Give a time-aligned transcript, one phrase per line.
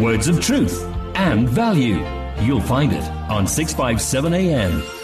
[0.00, 0.82] Words of truth
[1.14, 2.04] and value.
[2.40, 5.03] You'll find it on 657 AM.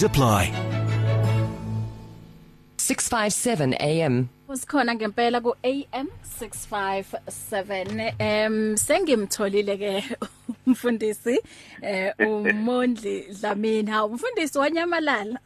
[0.03, 0.51] apply.
[2.77, 4.27] 657 AM.
[4.49, 6.07] usikhona ngempela ku AM
[6.39, 10.03] 657 em sengimtholile ke
[10.67, 11.39] umfundisi
[11.81, 15.39] eh uMondli Dlamini ha umfundisi wanyamalala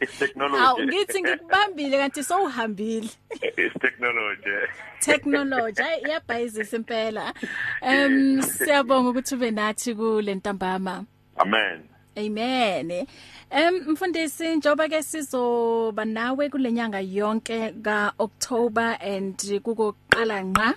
[0.00, 0.62] It's technology.
[0.64, 3.08] awu ngithi ngikubambile kanti sowuhambile
[3.56, 4.56] It's technology.
[5.00, 7.34] technology Ay, iyabhayizisa impela
[7.82, 11.04] em siyabonga ukuthi ube nathi kule ntambama
[11.36, 11.80] Amen.
[12.16, 13.06] Amen.
[13.50, 20.74] Em mfundisi njoba ke sizoba nawe kulenyanga yonke kaOctober and kukoqala nqa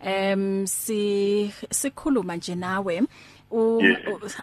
[0.00, 3.02] em si sikhuluma nje nawe.
[3.50, 3.82] U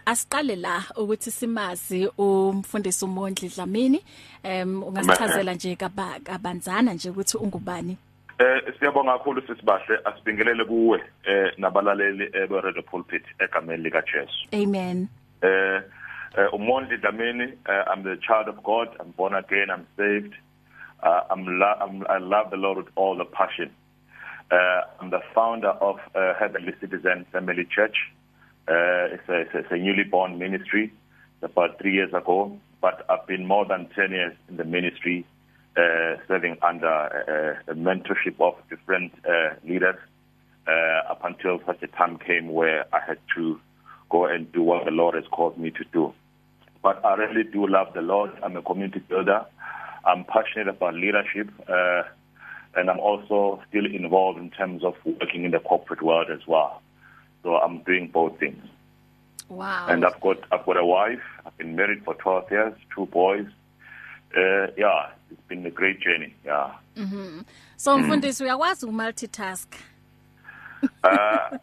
[0.06, 4.02] asiqale la ukuthi simazi umfundisi uMondli Dlamini.
[4.42, 7.96] Em ungasichazela nje kaba kabanzana nje ukuthi ungubani?
[8.38, 14.48] Eh siyabonga kakhulu sisibahle asibingelele kuwe eh nabalaleli be Radio Pulpit egameni lika Jesu.
[14.52, 15.08] Amen.
[15.42, 15.82] Eh
[16.38, 20.34] uh, uMondli Dlamini uh, I'm the child of God I'm born again I'm saved
[21.02, 23.70] uh, I'm, lo- I'm I love the Lord with all the passion.
[24.50, 27.96] Uh, I'm the founder of uh, Heavenly Citizen Family Church.
[28.68, 30.92] Uh, it's, a, it's, a, it's a newly born ministry
[31.42, 35.26] about three years ago, but I've been more than 10 years in the ministry,
[35.76, 39.96] uh, serving under uh, a mentorship of different uh, leaders
[40.68, 43.58] uh, up until such a time came where I had to
[44.10, 46.12] go and do what the Lord has called me to do.
[46.82, 48.30] But I really do love the Lord.
[48.42, 49.44] I'm a community builder.
[50.04, 51.48] I'm passionate about leadership.
[51.68, 52.02] Uh,
[52.74, 56.82] and I'm also still involved in terms of working in the corporate world as well.
[57.42, 58.64] So I'm doing both things.
[59.48, 61.22] wow And I've got I've got a wife.
[61.46, 63.46] I've been married for 12 years, two boys.
[64.36, 66.34] Uh, yeah, it's been a great journey.
[66.44, 66.70] Yeah.
[67.76, 69.74] so mfundisi uyakwazi umultitask
[71.02, 71.58] Uh,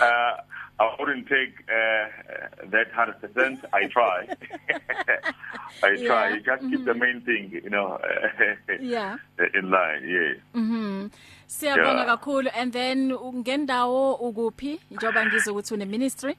[0.80, 3.64] I wouldn't take uh, that 100%.
[3.72, 4.26] I try.
[5.82, 6.28] I try.
[6.28, 6.34] Yeah.
[6.34, 8.00] You just keep the main thing, you know,
[8.80, 9.16] yeah
[9.54, 10.02] in line.
[10.08, 11.08] Yeah.
[11.46, 12.06] Siyabonga Yeah.
[12.06, 16.36] kakhulu and then ngendawo ukuphi njoba ngizwe ukuthi une ministry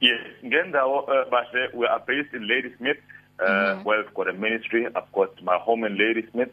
[0.00, 2.98] Yes, ngendawo uh, bahle we are based in Ladysmith
[3.40, 3.82] uh, mm-hmm.
[3.84, 4.86] where I've got a ministry.
[4.86, 6.52] I've got my home in Ladysmith,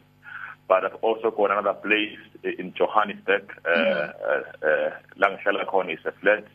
[0.68, 3.44] but I've also got another place in Johannesburg.
[3.66, 4.66] Uh, mm-hmm.
[4.66, 6.46] uh, uh, Langshalakhon is a flat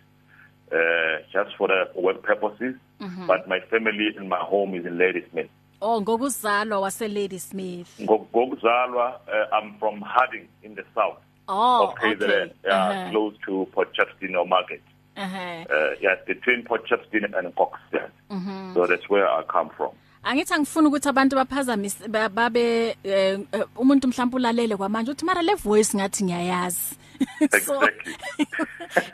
[0.73, 2.75] uh, just for the for work purposes.
[3.01, 3.27] Mm-hmm.
[3.27, 5.49] But my family and my home is in Ladysmith.
[5.83, 11.17] oh ngokuzalwa wase Ladysmith Ngo- Ngokuzalwa, uh, I'm from Harding in the south
[11.49, 13.11] oh of KZN, okay yeah, uh-huh.
[13.11, 14.83] close to Port Shepstone or Market.
[15.17, 15.65] uh-huh.
[15.75, 18.11] Uh, yeah, between Port Shepstone and Coxton.
[18.31, 18.75] Mm-hmm.
[18.75, 19.93] So that's where I come from.
[20.25, 22.57] angithi angifuni ukuthi abantu baphazamise ba- babe
[23.05, 26.97] eh, eh, umuntu mhlawumbe ulalele kwamanje uthi mara le voice ngathi ngiyayazi so
[27.41, 28.15] Exactly.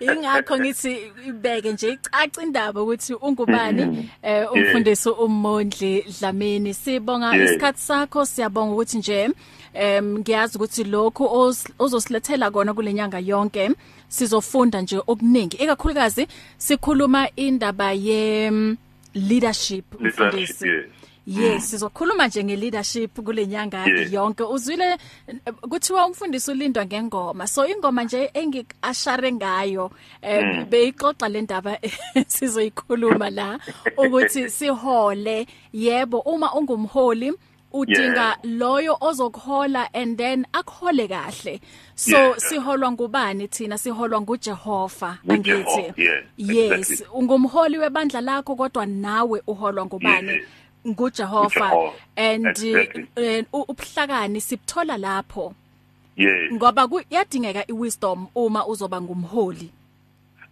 [0.01, 6.75] ingakho ngithi ibeke nje icaca indaba ukuthi ungubani eh umfundisi uMondli Dlamini.
[6.75, 7.45] Sibonga Yeah.
[7.51, 9.31] isikhathi sakho siyabonga ukuthi nje
[9.75, 13.71] em ngiyazi ukuthi lokho oz- ozosilethela kona kulenyanga yonke
[14.09, 15.57] sizofunda nje okuningi.
[15.63, 16.27] Ekakhulukazi
[16.59, 18.77] sikhuluma indaba ye mm,
[19.15, 20.67] leadership Leadership, mfundisi
[21.27, 21.39] yes.
[21.39, 24.13] Yes, sizokhuluma nje nge-leadership kule nyanga Yes.
[24.13, 24.43] yonke.
[24.43, 24.93] Uzwile
[25.27, 27.47] eh, kuthiwa umfundisi ulindwa ngengoma.
[27.47, 29.91] So ingoma nje engikashare ngayo
[30.23, 31.79] eh beyixoxa le ndaba
[32.27, 33.59] sizoyikhuluma la
[33.97, 35.47] ukuthi sihole.
[35.73, 37.33] Yebo, uma ungumholi
[37.73, 38.39] udinga Yeah.
[38.45, 41.61] loyo ozokuhola and then akuhole kahle.
[41.95, 42.37] So Yeah.
[42.39, 43.79] siholwa ngubani thina?
[43.79, 46.03] Siholwa nguJehova NguJehova, angithi.
[46.03, 47.07] yes, Yes, exactly.
[47.15, 50.41] ungumholi webandla lakho kodwa nawe uholwa ngubani?
[50.87, 53.07] NguJehova and exactly.
[53.17, 55.55] eh, u- ubuhlakani sibuthola lapho
[56.17, 59.71] Yes, ngoba kuyadingeka iwisdom uma uzoba ngumholi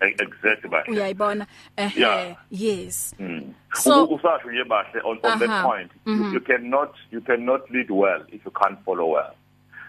[0.01, 0.93] e- exactly bahle.
[0.93, 1.47] uyayibona
[1.77, 2.37] eh Yeah.
[2.51, 3.55] yes Mm.
[3.75, 5.91] So- usasho nje bahle on, on that point.
[6.07, 9.35] You, you cannot you cannot lead well if you can't follow well.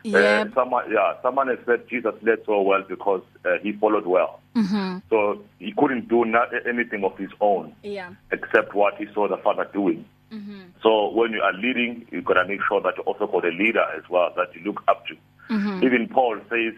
[0.06, 4.39] Uh, someone yeah, someone has said Jesus led so well because uh, he followed well.
[4.56, 5.00] Mm-hmm.
[5.09, 9.38] So he couldn't do not, anything of his own yeah except what he saw the
[9.38, 10.06] father doing.
[10.31, 10.62] Mm-hmm.
[10.83, 13.50] So when you are leading, you got to make sure that you also got a
[13.51, 15.16] leader as well that you look up to.
[15.54, 15.83] Mm-hmm.
[15.83, 16.74] Even Paul says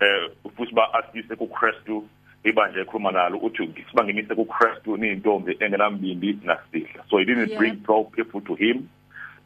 [0.00, 2.04] eh futhi ba asise ku Christu
[2.44, 7.58] ibanje ekhuluma nalo uthi sibangenise ku Christu nintombi engenambimbi nasihla so he didn't Yeah.
[7.58, 8.88] bring draw people to him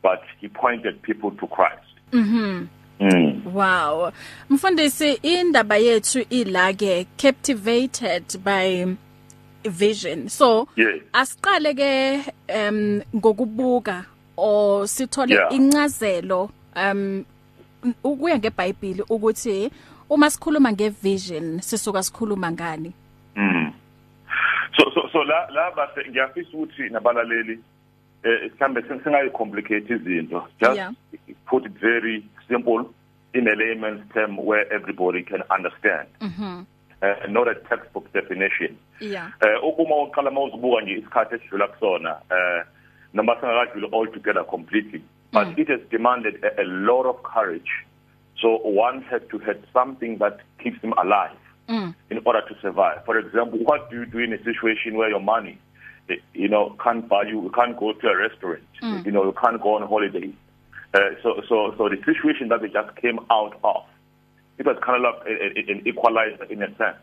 [0.02, 2.68] but he pointed people to Christ Mhm.
[3.00, 3.44] mm.
[3.52, 4.12] Wow.
[4.50, 8.86] Mfundisi indaba yethu ilake captivated by
[9.64, 10.28] vision.
[10.28, 10.68] So
[11.12, 14.04] asiqale ke um ngokubuka
[14.36, 17.24] o sithole incazelo um
[18.04, 19.70] ukuya ngeBhayibheli ukuthi
[20.10, 22.92] uma sikhuluma ngevision sisuka sikhuluma ngani.
[23.36, 23.72] Mm.
[24.76, 27.58] So so so la la base ngiyafisa ukuthi nabalaleli
[28.24, 30.92] eh mhlambe singayi complicate izinto just Yeah.
[31.46, 32.84] put it very simple
[33.34, 36.64] in a layman's term where everybody can understand Mhm.
[37.02, 39.30] Uh, not a textbook definition Yeah.
[39.40, 42.64] eh uma uqala mawuzibuka nje isikhathi esidlula kusona eh
[43.14, 45.02] noma singakadluli all together completely
[45.32, 45.58] but Mm.
[45.58, 47.70] it has demanded a, a lot of courage
[48.40, 51.36] so one had to have something that keeps him alive
[51.68, 51.94] Mm.
[52.10, 52.98] in order to survive.
[53.06, 55.56] For example, what do you do in a situation where your money,
[56.10, 59.06] eh, you know, can't buy you, you can't go to a restaurant, Mm.
[59.06, 60.30] you know, you can't go on holiday.
[60.92, 63.84] Uh, so, so, so the situation that they just came out of,
[64.58, 65.26] it was kind of like
[65.68, 66.98] an equalizer in a sense.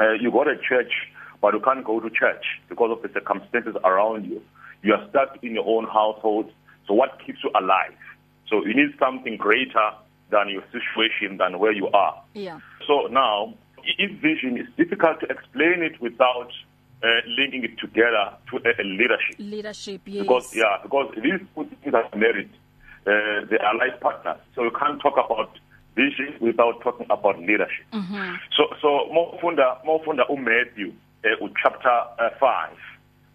[0.00, 0.92] Uh, you go to church,
[1.40, 4.42] but you can't go to church because of the circumstances around you.
[4.82, 6.50] You are stuck in your own household.
[6.86, 7.96] So, what keeps you alive?
[8.48, 9.92] So, you need something greater
[10.30, 12.22] than your situation, than where you are.
[12.34, 12.60] Yeah.
[12.86, 16.50] So now, if vision is difficult to explain it without
[17.02, 17.06] uh,
[17.38, 19.36] linking it together to a, a leadership.
[19.38, 20.22] Leadership yes.
[20.22, 22.50] Because yeah, because these two things are married.
[23.06, 24.38] Uh, they are life partners.
[24.54, 25.58] So you can't talk about
[25.96, 27.86] vision without talking about leadership.
[27.92, 28.38] Mhm.
[28.56, 30.92] So so mofunda mofunda uMatthew
[31.24, 32.76] uh, chapter uh, 5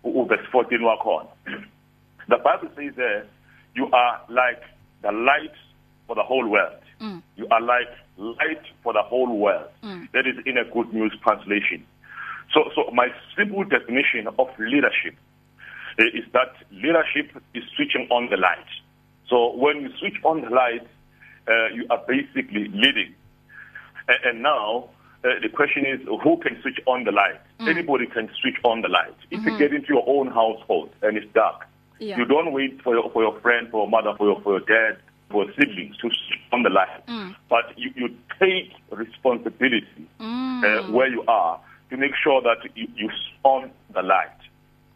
[0.06, 1.28] u verse 14 wakhona.
[2.28, 3.26] The Bible says there
[3.76, 4.62] you are like
[5.02, 5.54] the light
[6.08, 6.80] for the whole world.
[7.02, 7.22] Mm.
[7.36, 9.70] You are like light for the whole world.
[9.84, 10.10] Mm.
[10.14, 11.86] That is in a good news translation.
[12.54, 15.16] So so my simple definition of leadership
[16.00, 18.70] uh, is that leadership is switching on the light.
[19.30, 20.88] So when you switch on the light,
[21.48, 23.14] uh, you are basically leading.
[24.08, 24.90] And, and now
[25.24, 27.40] uh, the question is who can switch on the light?
[27.60, 27.70] Mm.
[27.70, 29.16] Anybody can switch on the light.
[29.32, 29.52] If Mhm.
[29.52, 31.66] you get into your own household and it's dark,
[32.00, 32.18] Yeah.
[32.18, 34.66] you don't wait for your for your friend, for your mother, for your for your
[34.68, 34.98] dad,
[35.30, 37.06] for your siblings to switch on the light.
[37.08, 37.36] Mm.
[37.50, 38.10] But you, you
[38.40, 40.64] take responsibility Mm.
[40.64, 41.60] uh, where you are
[41.90, 43.10] to make sure that you, you
[43.44, 44.30] on the light.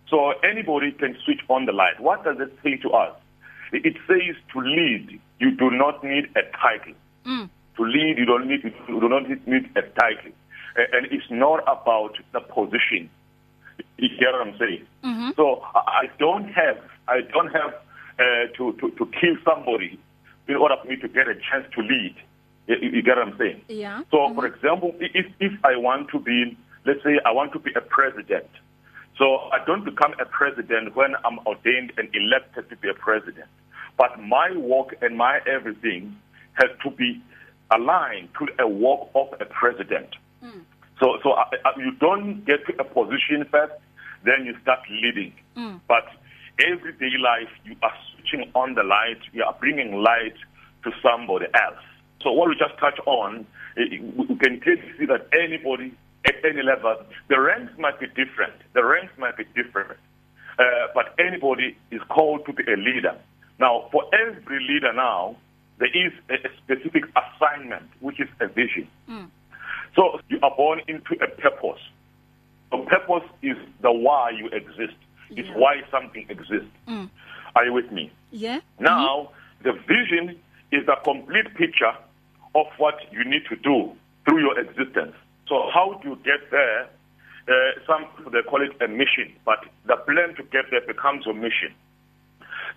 [0.09, 1.99] So anybody can switch on the light.
[1.99, 3.15] What does it say to us?
[3.71, 6.93] It says to lead, you do not need a title.
[7.25, 7.49] Mm.
[7.77, 10.31] To lead, you don't need you do not need a title,
[10.75, 13.09] and it's not about the position.
[13.97, 14.85] You hear what I'm saying?
[15.03, 15.35] Mhm.
[15.35, 16.77] So I I don't have
[17.07, 17.73] I don't have
[18.19, 19.97] uh, to, to to kill somebody
[20.47, 22.15] in order for me to get a chance to lead.
[22.67, 23.61] You, you get what I'm saying?
[23.67, 24.03] Yeah.
[24.11, 27.71] So, for example, if if I want to be, let's say, I want to be
[27.75, 28.49] a president,
[29.17, 33.47] so I don't become a president when I'm ordained and elected to be a president,
[33.97, 36.15] but my work and my everything
[36.53, 37.21] has to be
[37.71, 40.09] aligned to a work of a president.
[40.43, 40.61] Mm.
[40.99, 43.73] So, so I, I, you don't get to a position first,
[44.25, 45.33] then you start leading.
[45.55, 45.79] Mm.
[45.87, 46.07] But
[46.59, 50.35] everyday life, you are switching on the light, you are bringing light
[50.83, 51.83] to somebody else.
[52.21, 53.45] So what we just touched on,
[53.77, 55.93] eh, we we can clearly see that anybody
[56.25, 56.97] at any level,
[57.29, 58.53] the ranks might be different.
[58.73, 59.97] The ranks might be different.
[60.57, 63.15] Uh, but anybody is called to be a leader.
[63.59, 65.35] Now, for every leader now,
[65.79, 68.87] there is a, specific assignment, which is a vision.
[69.09, 69.27] Mm.
[69.95, 71.81] So you are born into a purpose.
[72.71, 74.95] The purpose is the why you exist.
[75.29, 75.57] It's Yeah.
[75.57, 76.69] why something exists.
[76.87, 77.09] Mm.
[77.55, 78.11] Are you with me?
[78.31, 78.59] Yeah.
[78.79, 79.31] Now,
[79.63, 80.39] the vision
[80.71, 81.93] is the complete picture
[82.55, 85.15] of what you need to do through your existence.
[85.47, 86.87] So how do you get there?
[87.47, 91.33] Uh, some they call it a mission, but the plan to get there becomes your
[91.33, 91.73] mission.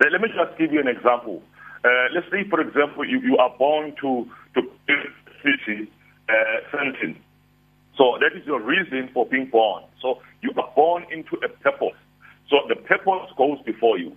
[0.01, 1.41] Let, let me just give you an example.
[1.83, 4.61] Uh, let's say, for example, you, you are born to to
[5.43, 5.91] city,
[6.29, 6.33] uh,
[6.71, 7.19] Fenton.
[7.97, 9.83] So that is your reason for being born.
[10.01, 11.97] So you are born into a purpose.
[12.49, 14.15] So the purpose goes before you.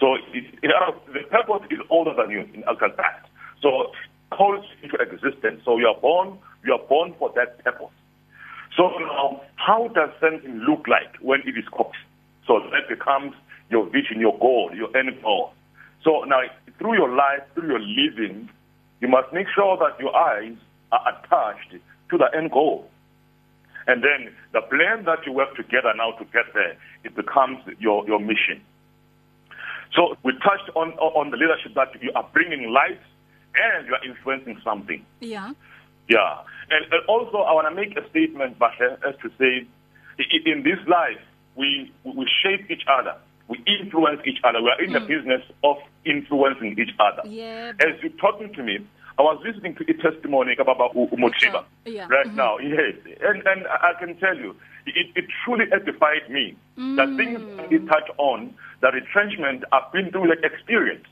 [0.00, 0.70] So it, it,
[1.12, 2.62] the purpose is older than you in
[2.96, 3.28] fact.
[3.62, 3.92] So
[4.30, 5.62] calls into existence.
[5.64, 7.94] So you are born, you are born for that purpose.
[8.76, 11.96] So now, how does something look like when it is cooked?
[12.46, 13.34] So that becomes
[13.70, 15.52] your vision, your goal, your end goal.
[16.04, 16.42] So now,
[16.78, 18.48] through your life, through your living,
[19.00, 20.56] you must make sure that your eyes
[20.92, 21.72] are attached
[22.10, 22.88] to the end goal.
[23.86, 28.06] And then the plan that you work together now to get there, it becomes your,
[28.06, 28.60] your mission.
[29.94, 33.00] So we touched on, on the leadership that you are bringing light
[33.54, 35.04] and you are influencing something.
[35.20, 35.52] Yeah.
[36.08, 36.38] Yeah.
[36.70, 39.66] And, and also, I want to make a statement, Bashe, as to say,
[40.44, 41.20] in this life,
[41.56, 43.16] we, we shape each other.
[43.48, 44.62] We influence each other.
[44.62, 47.22] We are in the business of influencing each other.
[47.28, 47.80] Yebo.
[47.80, 48.78] As you're talking to me,
[49.18, 52.06] I was listening to a testimony about Umochiba Yeah.
[52.08, 52.34] right Mhm.
[52.36, 52.58] now.
[52.58, 52.94] Yes.
[53.20, 54.54] And, and I can tell you,
[54.86, 56.54] it, it truly edified me.
[56.76, 57.40] The things
[57.70, 61.06] he touched on, the retrenchment, I've been through that experience.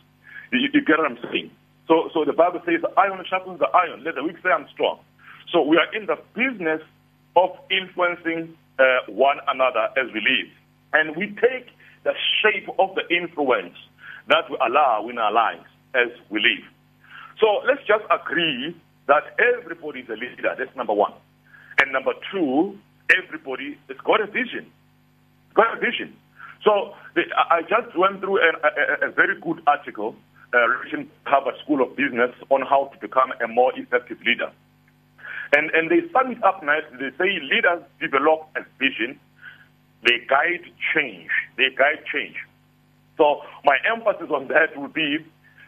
[0.53, 1.51] You, you get what I'm saying?
[1.89, 4.05] So, so the Bible says, iron sharpens the iron.
[4.05, 4.99] Let the weak say I'm strong.
[5.51, 6.83] So we are in the business
[7.35, 10.51] of influencing uh, one another as we live.
[10.93, 11.67] And we take
[12.07, 13.75] the shape of the influence
[14.31, 16.63] that we allow in our lives as we live.
[17.43, 18.79] So let's just agree
[19.11, 20.55] that everybody is a leader.
[20.57, 21.13] That's number one.
[21.83, 22.79] And number two,
[23.11, 24.71] everybody has got a vision.
[25.55, 26.15] Got a vision.
[26.63, 30.15] So the, I just went through a, a, a very good article
[30.55, 34.51] uh, written Harvard School of Business on how to become a more effective leader.
[35.57, 36.99] And, and they sum it up nicely.
[36.99, 39.19] They say leaders develop a vision,
[40.07, 41.31] they guide change.
[41.57, 42.37] They guide change.
[43.19, 45.19] So my emphasis on that would be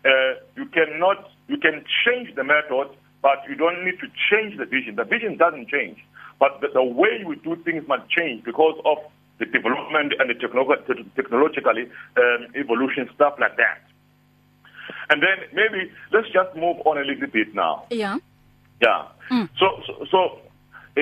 [0.05, 2.89] uh, you cannot you can change the method,
[3.23, 4.97] but you don't need to change the vision.
[4.97, 5.99] The vision doesn't change,
[6.39, 8.99] but the, the way we do things must change because of
[9.39, 13.81] the development and the technolo- te- technologically um, evolution stuff like that.
[15.11, 17.85] And then maybe let's just move on a little bit now.
[17.91, 18.19] Yeah.
[18.83, 19.09] Yeah.
[19.59, 20.48] So, so, so uh,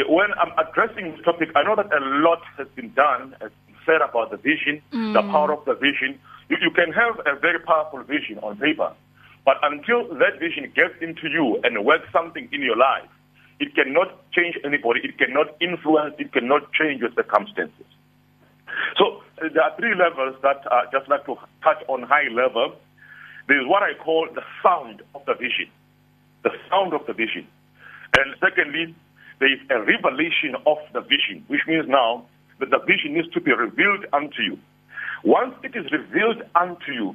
[0.09, 3.77] when I'm addressing this topic, I know that a lot has been done, has been
[3.87, 4.83] said about the vision,
[5.15, 6.19] the power of the vision.
[6.49, 8.93] You, you can have a very powerful vision on paper,
[9.45, 13.09] but until that vision gets into you and works something in your life,
[13.59, 15.01] it cannot change anybody.
[15.03, 16.15] It cannot influence.
[16.19, 17.87] It cannot change your circumstances.
[18.99, 22.75] So uh, there are three levels that I just like to touch on high level.
[23.49, 25.71] There is what I call the sound of the vision,
[26.43, 27.47] the sound of the vision.
[28.19, 28.95] And secondly,
[29.39, 32.25] there is a revelation of the vision, which means now
[32.59, 34.59] that the vision needs to be revealed unto you.
[35.25, 37.15] Once it is revealed unto you,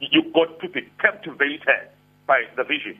[0.00, 1.92] you've got to be captivated
[2.26, 2.96] by the vision.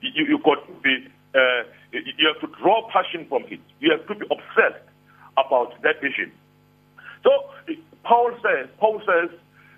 [0.00, 3.60] You, you've got to be, uh, you have to draw passion from it.
[3.80, 4.82] You have to be obsessed
[5.36, 6.32] about that vision.
[7.22, 7.30] So
[8.04, 9.30] Paul says, Paul says,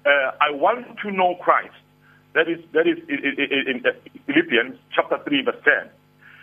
[0.07, 1.75] uh, I want to know Christ.
[2.35, 5.91] That is, that is in, in, in Philippians chapter 3, verse 10.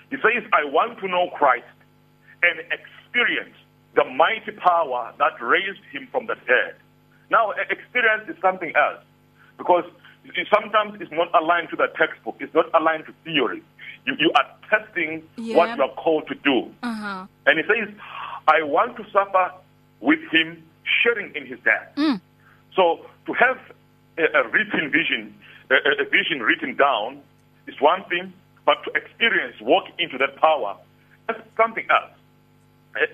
[0.10, 1.66] He says, I want to know Christ
[2.44, 3.56] and experience
[3.96, 6.75] the mighty power that raised him from the dead.
[7.29, 9.03] Now, e- experience is something else
[9.58, 9.86] because
[10.25, 13.62] it- sometimes it's not aligned to the textbook, it's not aligned to theory.
[14.06, 15.24] You, you are testing
[15.56, 15.75] what Yeah.
[15.77, 16.72] you are called to do.
[16.84, 17.25] Uh-huh.
[17.46, 17.94] And he says,
[18.48, 19.51] I want to suffer
[20.00, 20.63] with him,
[21.03, 21.89] sharing in his death.
[22.75, 23.58] So to have
[24.17, 25.34] a, a written vision,
[25.72, 27.22] a- a vision written down
[27.65, 28.32] is one thing,
[28.65, 30.77] but to experience, walk into that power,
[31.27, 32.12] that's something else.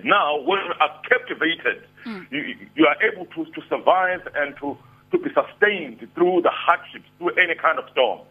[0.04, 1.84] Now, when you are captivated,
[2.32, 4.78] you, you are able to, to survive and to,
[5.12, 8.22] to be sustained through the hardships, through any kind of storm.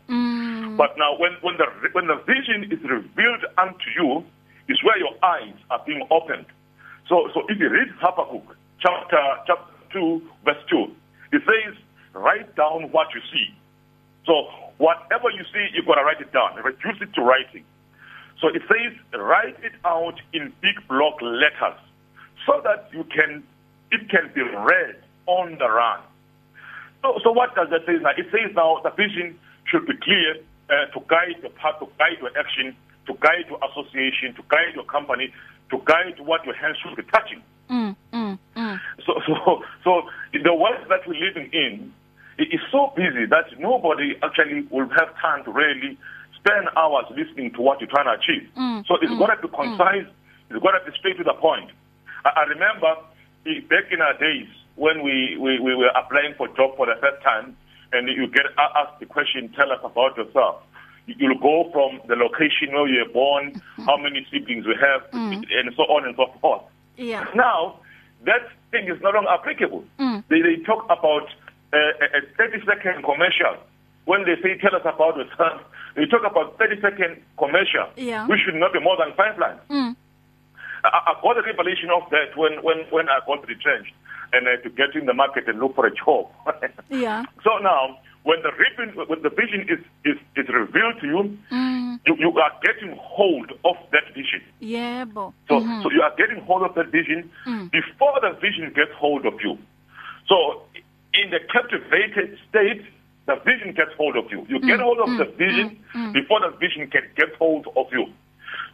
[0.76, 4.24] But now, when, when, the, when the vision is revealed unto you,
[4.68, 6.46] is where your eyes are being opened.
[7.08, 10.86] So, so if you read Habakkuk chapter, chapter 2, verse 2,
[11.32, 11.74] it says,
[12.14, 13.54] write down what you see.
[14.24, 14.46] So
[14.78, 16.56] whatever you see, you've got to write it down.
[16.62, 17.64] Reduce it to writing.
[18.42, 21.78] So it says, write it out in big block letters
[22.44, 23.44] so that you can,
[23.92, 24.96] it can be read
[25.26, 26.00] on the run.
[27.02, 28.10] So, so what does that say now?
[28.18, 29.38] It says now the vision
[29.70, 32.74] should be clear uh, to guide your path, to guide your action,
[33.06, 35.32] to guide your association, to guide your company,
[35.70, 37.42] to guide what your hands should be touching.
[39.06, 41.92] So, so, so the world that we're living in
[42.38, 45.98] it is so busy that nobody actually will have time to really
[46.44, 48.48] spend hours listening to what you're trying to achieve.
[48.86, 50.06] so it's got to be concise.
[50.50, 51.70] It's got to be straight to the point.
[52.24, 52.94] I, I remember
[53.70, 57.22] back in our days when we, we, we were applying for job for the first
[57.22, 57.56] time,
[57.92, 60.62] and you get asked the question, "Tell us about yourself."
[61.06, 65.02] You- You'll go from the location where you were born, how many siblings you have,
[65.12, 66.62] and so on and so forth.
[66.96, 67.24] Yeah.
[67.34, 67.80] Now,
[68.24, 69.84] that thing is no longer applicable.
[70.28, 71.26] They, they talk about
[71.72, 73.56] uh, a, a 30 second commercial.
[74.04, 75.60] When they say, tell us about yourself,
[75.94, 78.26] they talk about 30 second commercial, Yeah.
[78.26, 79.60] which should not be more than five lines.
[80.84, 83.92] I, I got a revelation of that when, when, when I got retrenched
[84.32, 86.28] and uh, to get in the market and look for a job.
[86.90, 87.24] Yeah.
[87.44, 91.38] So now, when the ribbon, when the vision is, is, is revealed to you,
[92.06, 94.42] you, you are getting hold of that vision.
[94.60, 95.32] Yebo.
[95.48, 97.30] So, so you are getting hold of that vision
[97.72, 99.58] before the vision gets hold of you.
[100.28, 100.62] So,
[101.14, 102.82] in the captivated state,
[103.26, 104.44] the vision gets hold of you.
[104.48, 105.78] You get hold of the vision
[106.12, 108.06] before the vision can get hold of you.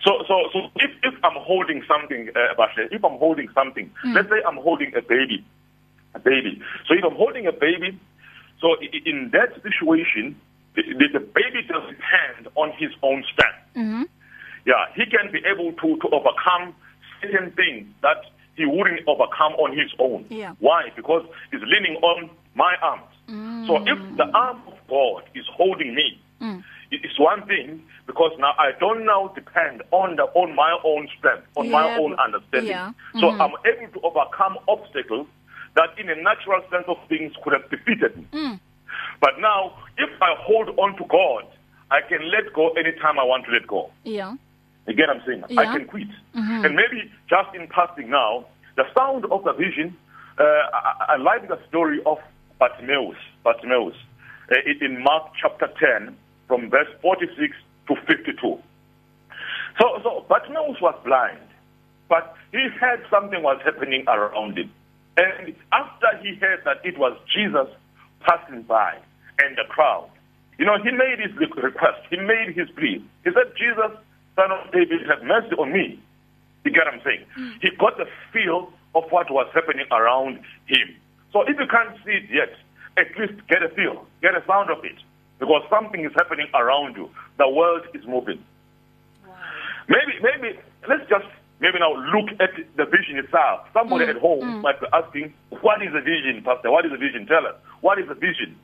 [0.05, 4.14] So, so, so if, if I'm holding something, uh, Bashle, if I'm holding something, mm.
[4.14, 5.45] let's say I'm holding a baby,
[6.14, 6.62] a baby.
[6.87, 7.99] So if I'm holding a baby,
[8.61, 10.38] so in that situation,
[10.75, 13.59] the, the baby doesn't depend on his own strength.
[13.76, 14.02] Mm-hmm.
[14.67, 16.75] Yeah, he can be able to, to overcome
[17.21, 18.23] certain things that
[18.55, 20.26] he wouldn't overcome on his own.
[20.28, 20.55] Yeah.
[20.61, 20.93] Why?
[20.95, 23.05] Because he's leaning on my arms.
[23.29, 23.67] Mm.
[23.67, 26.63] So if the arm of God is holding me, mm.
[26.91, 31.47] it's one thing because now I don't now depend on the on my own strength,
[31.57, 32.71] on yeah, my own understanding.
[32.71, 32.93] Yeah.
[33.21, 33.41] So Mm-hmm.
[33.43, 35.27] I'm able to overcome obstacles
[35.77, 38.27] that in a natural sense of things could have defeated me.
[38.33, 38.61] Mm.
[39.21, 41.45] But now if I hold on to God,
[41.91, 43.91] I can let go anytime I want to let go.
[44.05, 44.35] Yeah.
[44.87, 45.61] Again, I'm saying Yeah.
[45.61, 46.09] I can quit.
[46.33, 49.95] And maybe just in passing now, the sound of the vision,
[50.39, 52.19] uh, I, I like the story of
[52.59, 53.95] Bartimaeus, Bartimaeus
[54.50, 57.57] uh, in Mark chapter 10 from verse 46
[57.88, 58.59] to 52.
[59.81, 61.38] So, so Bartimaeus was blind,
[62.09, 64.71] but he heard something was happening around him.
[65.17, 67.69] And after he heard that it was Jesus
[68.21, 68.99] passing by
[69.38, 70.09] and the crowd,
[70.59, 72.03] you know, he made his request.
[72.11, 73.03] He made his plea.
[73.25, 73.97] He said, Jesus,
[74.35, 76.00] son of David, have mercy on me.
[76.65, 77.25] You get what I'm saying?
[77.62, 80.97] He got the feel of what was happening around him.
[81.33, 82.53] So if you can't see it yet,
[82.97, 84.97] at least get a feel, get a sound of it.
[85.39, 87.11] Because something is happening around you.
[87.39, 88.43] The world is moving.
[89.89, 90.59] Maybe, maybe,
[90.89, 91.27] let's just
[91.61, 93.69] maybe now look at the vision itself.
[93.73, 95.33] Somebody at home might be asking,
[95.63, 96.71] what is a vision, Pastor?
[96.71, 97.27] What is a vision?
[97.27, 97.55] Tell us.
[97.81, 98.57] What is a vision?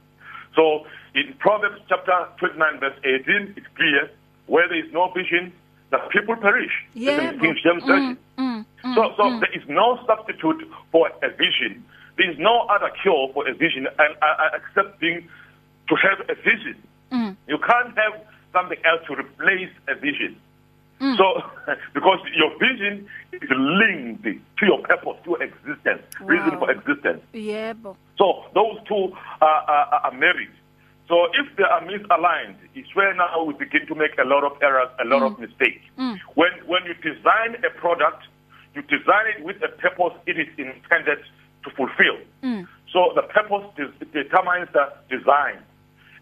[0.54, 4.10] So in Proverbs chapter 29, verse 18, it's clear
[4.46, 5.52] where there is no vision,
[5.90, 6.72] the people perish.
[6.94, 8.18] Yeah, but- Version.
[8.38, 9.40] Mm, mm, So, so mm.
[9.40, 11.84] there is no substitute for a vision.
[12.16, 15.28] There is no other cure for a vision and uh, uh, except being
[15.88, 16.76] to have a vision.
[17.12, 17.36] Mm.
[17.48, 18.20] You can't have
[18.52, 20.36] something else to replace a vision.
[21.00, 21.16] Mm.
[21.16, 21.42] So,
[21.94, 26.66] because your vision is linked to your purpose, to your existence, reason Wow.
[26.66, 27.22] for existence.
[27.34, 27.96] Yebo.
[28.16, 30.50] So those two are, are, are married.
[31.08, 34.56] So if they are misaligned, it's where now we begin to make a lot of
[34.62, 35.84] errors, a lot of mistakes.
[36.34, 38.24] When when you design a product,
[38.74, 41.18] you design it with a purpose it is intended
[41.64, 42.18] to fulfill.
[42.92, 45.58] So the purpose de- determines the design,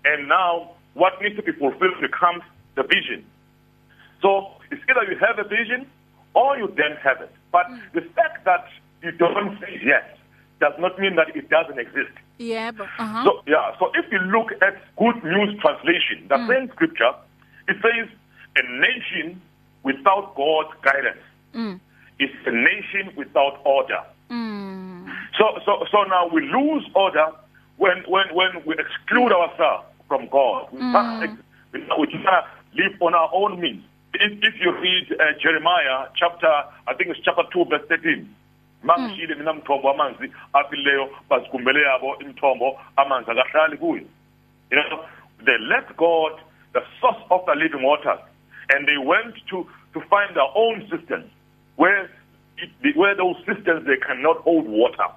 [0.05, 2.43] and now what needs to be fulfilled becomes
[2.77, 3.25] the vision.
[4.23, 5.87] So it's either you have a vision
[6.35, 7.33] or you don't have it.
[7.51, 8.65] But the fact that
[9.03, 10.05] you don't say yes
[10.61, 12.15] does not mean that it doesn't exist.
[12.41, 12.81] Yebo.
[12.81, 13.25] Uh-huh.
[13.25, 17.13] So yeah, so if you look at Good News Translation, the same scripture,
[17.69, 18.09] it says
[18.57, 19.43] a nation
[19.83, 21.21] without God's guidance
[22.19, 24.01] is a nation without order.
[25.39, 27.29] So so so now we lose order
[27.79, 30.69] when when when we exclude ourselves from God.
[30.73, 31.43] We can't ex-
[31.99, 33.83] we cannot live on our own means.
[34.15, 36.53] If, if you read uh, Jeremiah chapter,
[36.87, 38.29] I think it's chapter 2 verse 13.
[38.83, 44.03] mangishile mina mthombo amanzi afileyo bazigumbele yabo imthombo amanzi akahlali kuyo
[44.71, 45.05] you know
[45.45, 46.33] they left god
[46.73, 48.21] the source of the living waters
[48.75, 51.25] and they went to to find their own systems
[51.77, 52.09] where
[52.59, 55.09] it, where those systems they cannot hold water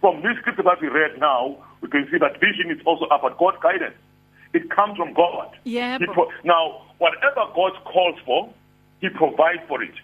[0.00, 3.38] from this scripture that we read now we can see that vision is also about
[3.38, 3.94] god's guidance
[4.54, 5.98] it comes from god Yebo.
[6.00, 8.52] He pro- now whatever god calls for
[9.00, 9.94] he provides for it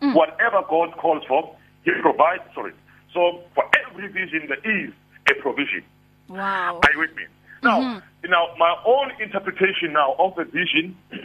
[0.00, 2.74] whatever God calls for, He provides for it.
[3.12, 4.92] So for every vision, there is
[5.30, 5.84] a provision.
[6.28, 6.80] Wow.
[6.82, 7.24] Are you with me?
[7.62, 10.96] Now, now my own interpretation now of a vision,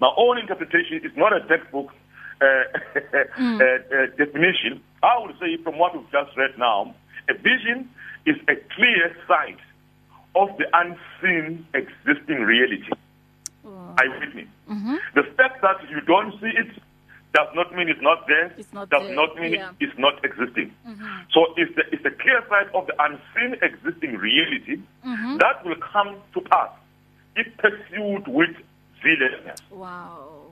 [0.00, 1.92] my own interpretation is not a textbook
[2.40, 4.80] uh, uh, uh, definition.
[5.02, 6.94] I would say from what we've just read now,
[7.28, 7.88] a vision
[8.26, 9.58] is a clear sight
[10.34, 12.90] of the unseen existing reality.
[13.64, 14.46] Are you with me?
[15.14, 16.70] The fact that you don't see it
[17.34, 18.52] does not mean it's not there.
[18.56, 19.72] It's not does there, not mean yeah.
[19.78, 20.72] it's not existing.
[21.32, 26.16] So it's the, it's the clear sight of the unseen existing reality that will come
[26.34, 26.70] to pass
[27.36, 28.56] if pursued with
[29.02, 29.60] zealousness.
[29.70, 30.46] Wow.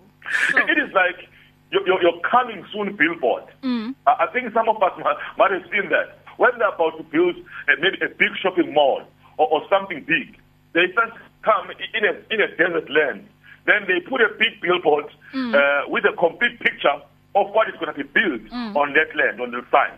[0.54, 1.28] It is like
[1.70, 3.44] your, your, your coming soon billboard.
[3.62, 3.94] Mm.
[4.06, 6.18] I, I think some of us might, might have seen that.
[6.36, 7.36] When they're about to build
[7.68, 9.02] a, maybe a big shopping mall
[9.36, 10.38] or, or something big,
[10.72, 13.26] they first come in a, in a desert land.
[13.66, 15.52] Then they put a big billboard Mm.
[15.54, 16.96] uh, with a complete picture
[17.34, 18.74] of what is going to be built Mm.
[18.76, 19.92] on that land, on the site.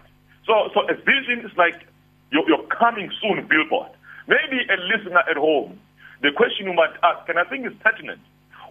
[0.44, 1.86] So, so a vision is like
[2.32, 3.90] your, your coming soon billboard.
[4.26, 5.78] Maybe a listener at home,
[6.22, 8.18] the question you might ask, and I think is pertinent,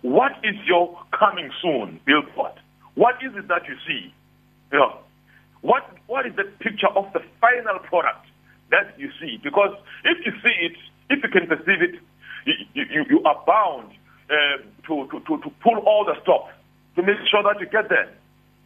[0.01, 2.53] what is your coming soon billboard?
[2.99, 4.11] What is it that you see?
[4.75, 4.99] You know,
[5.61, 8.27] what what is the picture of the final product
[8.75, 9.39] that you see?
[9.39, 9.71] Because
[10.03, 10.75] if you see it,
[11.07, 11.95] if you can perceive it,
[12.43, 13.95] you, you, you are bound
[14.27, 16.51] uh, to, to, to, to pull all the stops,
[16.97, 18.11] to make sure that you get there.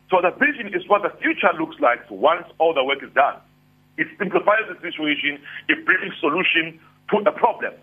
[0.10, 3.38] So the vision is what the future looks like once all the work is done.
[4.02, 6.82] It simplifies the situation, it brings solution
[7.13, 7.78] to a problem.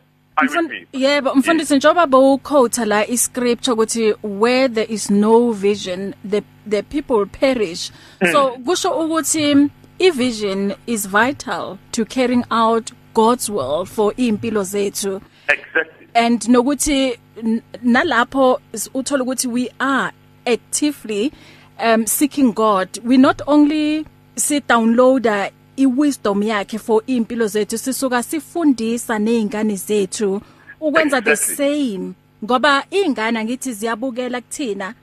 [0.93, 7.27] Yebo mfundisi njoba bowuquote la iscripture ukuthi where there is no vision the the people
[7.27, 7.91] perish.
[8.33, 15.21] So kusho ukuthi i vision is vital to carrying out God's will for impilo zethu.
[15.49, 16.01] Exactly.
[16.15, 17.19] and nokuthi
[17.83, 18.61] nalapho
[18.95, 20.13] uthola ukuthi we are
[20.47, 21.33] actively
[21.79, 22.89] um seeking God.
[23.05, 30.41] We not only sit downloader iwisdom yakhe for impilo zethu sisuka sifundisa nezingane zethu
[30.81, 31.57] ukwenza the Exactly.
[31.57, 32.15] same.
[32.45, 34.95] Ngoba ingane ngithi ziyabukela kuthina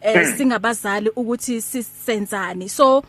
[0.00, 2.68] eh singabazali ukuthi sisenzani.
[2.68, 3.02] So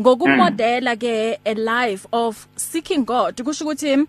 [0.00, 4.06] ngokumodela ke a life of seeking God kusho ukuthi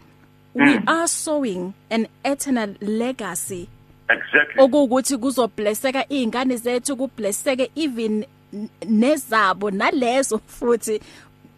[0.56, 3.68] we are sowing an eternal legacy.
[4.10, 4.62] Exactly.
[4.64, 11.02] okuwukuthi kuzoblesseka izingane zethu kublesseke even n- nezabo nalezo futhi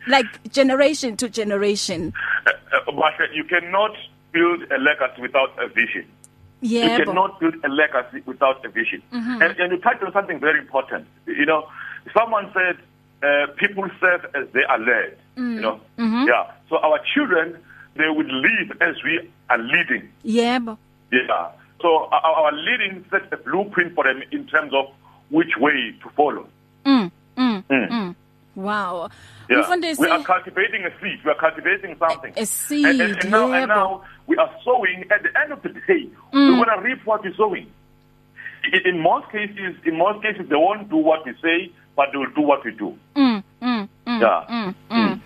[0.08, 2.13] like generation to generation
[2.46, 2.52] Uh,
[2.88, 3.96] uh, Basha, you cannot
[4.32, 6.06] build a legacy without a vision.
[6.62, 9.02] You yebo cannot build a legacy without a vision.
[9.13, 9.41] Mm-hmm.
[9.41, 11.08] And, and you touched on something very important.
[11.28, 11.68] You know,
[12.13, 12.78] someone said
[13.24, 15.18] uh, people serve as they are led.
[15.38, 15.56] Mm.
[15.56, 16.28] You know, mm-hmm.
[16.28, 16.52] yeah.
[16.70, 17.58] So our children,
[17.96, 20.10] they would lead as we are leading.
[20.26, 20.78] yebo
[21.12, 21.52] Yeah.
[21.82, 24.86] So our, our leading sets a blueprint for them in terms of
[25.30, 26.48] which way to follow.
[28.56, 29.10] Wow
[29.50, 29.60] Yeah.
[29.62, 31.20] mfundisi We are cultivating a seed.
[31.26, 32.34] We are cultivating something.
[32.36, 35.06] A- seed, And, and, and, now, and now we are sowing.
[35.12, 36.48] At the end of the day, Mm.
[36.50, 37.68] we want to reap what we're sowing.
[38.74, 42.18] In, in most cases, in most cases, they won't do what we say, but they
[42.18, 42.98] will do what we do.
[43.15, 44.74] Mm, mm, mm, yeah.
[44.89, 45.20] Mm.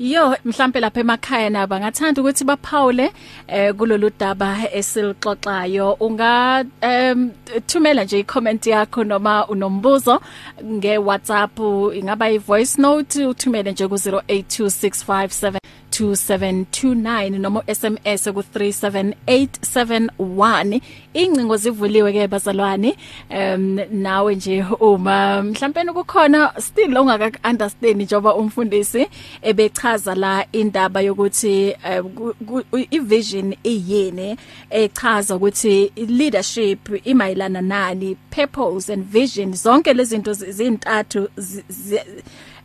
[0.00, 3.12] Yo mhlambe lapha emakhaya naba ngathanda ukuthi baphawule
[3.48, 5.96] eh kulolu daba esilixoxayo.
[6.00, 7.30] Unga em
[7.66, 10.20] thumela nje i-comment yakho noma unombuzo
[10.64, 11.58] nge WhatsApp
[11.94, 15.59] ingaba i-voice note uthumele nje ku 082657
[16.00, 20.80] 2729 noma SMS ku 37871
[21.14, 22.96] incingo zivuliwe ke bazalwane.
[23.30, 29.06] Um nawe nje uma mhlawumbe kukhona still ongaka understand njoba umfundisi
[29.42, 34.36] ebechaza la indaba yokuthi eh, ku- ku- i vision iyini
[34.70, 42.00] echaza ukuthi leadership imayilana nani purpose and vision zonke lezi zinto zi- zintathu zi- zi-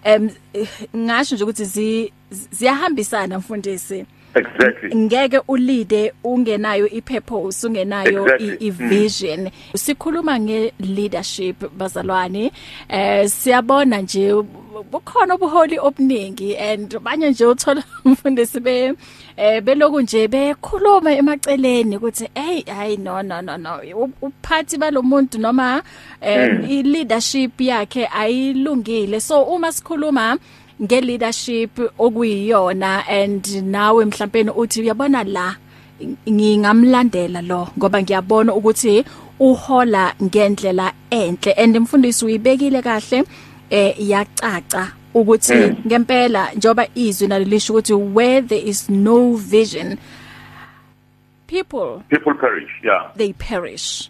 [0.05, 0.29] em
[0.95, 2.13] ngasho nje ukuthi zi
[2.51, 4.05] ziyahambisana mfundisi.
[4.35, 4.95] Exactly.
[4.95, 8.67] ngeke ulide ungenayo ipurpose ungenayo Exactly.
[8.67, 9.49] i vision.
[9.75, 12.51] Sikhuluma nge leadership bazalwane.
[12.89, 14.33] Eh siyabona nje
[14.91, 18.93] bukhona ubuholi obuningi and banye nje uthola umfundisi be
[19.37, 23.79] eh beloku nje bekhuluma emaceleni ukuthi hey hayi no no no no.
[24.21, 25.83] Uphathi balomuntu noma
[26.21, 29.19] eh i leadership yakhe ayilungile.
[29.21, 30.37] So uma sikhuluma
[30.81, 35.55] nge leadership okuyiyona and nawe mhlawumbe uthi uyabona la
[36.29, 39.05] ngingamlandela lo ngoba ngiyabona ukuthi
[39.39, 43.23] uhola ngendlela enhle and imfundiso uyibekile kahle
[43.69, 45.53] eh iyacaca ukuthi
[45.87, 49.97] ngempela njoba izwi nalilisho ukuthi where there is no vision
[51.47, 52.71] people People perish.
[52.83, 53.11] Yeah.
[53.15, 54.09] they perish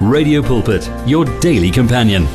[0.00, 2.26] Radio Pulpit, your daily companion.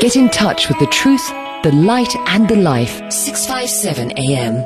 [0.00, 1.24] Get in touch with the truth,
[1.62, 3.00] the light, and the life.
[3.08, 4.64] 657 AM.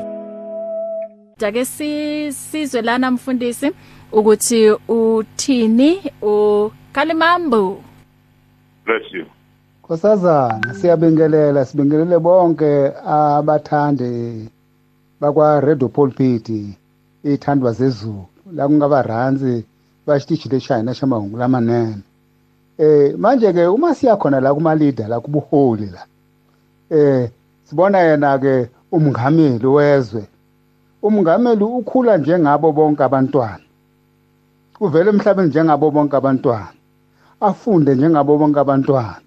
[1.39, 3.71] Dake si sizwe lana mfundisi
[4.13, 7.83] ukuthi uthini u Kalimambo
[8.87, 9.27] Bless you.
[9.85, 14.49] Nkosazana siyabingelela sibingelele bonke abathandi
[15.21, 16.51] bakwa Radio Pulpit
[17.25, 19.65] ithandwa zezulu la kungaba ranzi
[20.07, 22.03] bashitishi leshayina shamahungu lamanene
[22.79, 26.03] eh manje ke uma siya khona la kuma leader la kubuholi la
[26.91, 27.31] eh
[27.65, 30.27] sibona yena ke umngameli wezwe.
[31.03, 33.65] Umngameli ukhula njengabo bonke abantwana
[34.81, 36.73] uvele emhlabeni njengabo bonke abantwana
[37.41, 39.21] afunde njengabo bonke abantwana.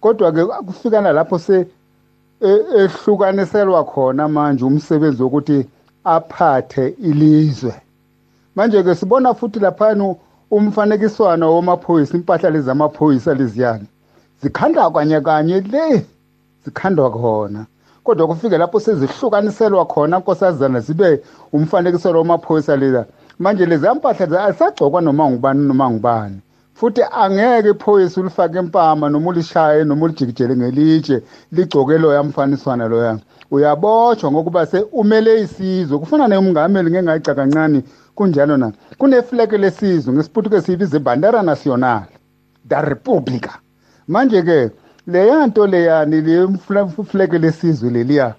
[0.00, 1.66] Kodwa ke kufika lapho se
[2.40, 5.66] e- ehlukaniselwa khona manje umsebenzi wokuthi
[6.06, 7.74] aphathe ilizwe.
[8.54, 10.14] Manje ke sibona futhi laphana
[10.50, 13.84] umfanekiswana wamaphoyisa impahla lezi zamaphoyisa leziyana.
[14.42, 16.06] Zikhandwa kanye kanye le
[16.64, 17.66] zikhandwa khona.
[18.04, 23.06] Kodwa kufike lapho sezihlukaniselwa khona nkosazana zibe umfanekiselo wamaphoyisa leza
[23.38, 26.40] manje lezi mpahla azisagcokwa noma ngubani noma ngubani.
[26.76, 33.18] Futhi angeke iphoyisa ulifake empama noma ulishaye noma ulijikijele ngelitshe ligcoke loya mfaniswana loya.
[33.50, 37.82] Uyabotshwa ngokuba se umele isizwe kufana neumngameli ngeke ngayica kancane
[38.14, 38.72] kunjalo na?
[38.98, 42.02] Kunefleke lesizwe ngesiputuke siyibiza ibandera national
[42.64, 43.50] da republica.
[44.08, 44.70] Manje ke
[45.06, 48.34] leya nto leyani lefleke lesizwe leliya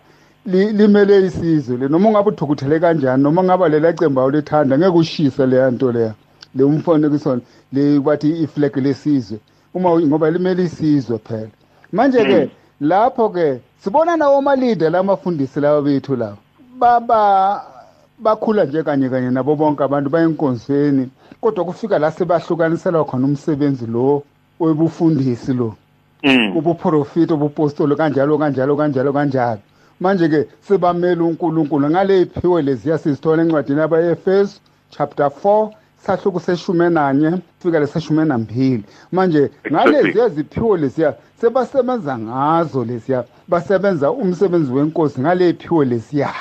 [0.46, 1.88] limele isizwe le.
[1.88, 6.14] Noma ungabe uthukuthele kanjani noma ngaba lela cemba ulithanda ngeke ushise leya nto leya
[6.56, 7.40] le umfanekiso.
[7.74, 9.40] Le bathi iflegi lesizwe
[9.74, 11.50] uma ngoba limele isizwe phela.
[11.92, 12.50] Manje ke
[12.82, 16.38] lapho ke sibona nawo amalide lamafundisi lawa bethu lawa
[16.80, 17.64] baba
[18.20, 21.10] bakhula nje kanye kanye nabo bonke abantu bayenkonzweni
[21.42, 24.24] kodwa kufika la sebahlukaniselwa khona umsebenzi lo
[24.60, 25.76] webufundisi lo.
[26.56, 29.62] Ubuprofiti ubupostoli kanjalo kanjalo kanjalo kanjalo.
[30.00, 31.90] Manje ke sebamela uNkulunkulu.
[31.90, 35.70] Ngale iphiwe leziya sizithola encwadini yabaEfesu chapter 4
[36.08, 44.74] sahluko seshumi nanye fika leseshumi nambili manje ngaleziya ziphiwo leziya sebasebenza ngazo leziya basebenza umsebenzi
[44.74, 46.34] wenkosi ngale iphiwo leziya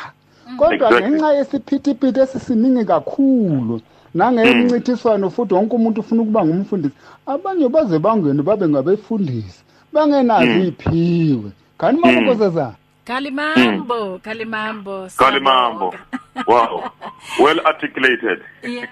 [0.58, 3.80] kodwa ngenxa yesiphithiphithi esisiningi kakhulu
[4.14, 6.94] nangemncintiswano futhi wonke umuntu ufuna ukuba ngumfundisi
[7.26, 9.60] abanye baze bangene babe ngabefundisi
[9.92, 12.74] bangenazo iphiwe kanti mabukozazana
[13.06, 15.08] Kalimambo, Kalimambo.
[15.16, 15.94] Kalimambo.
[16.48, 16.90] Wow.
[17.40, 18.42] Well articulated.
[18.64, 18.88] Yeah.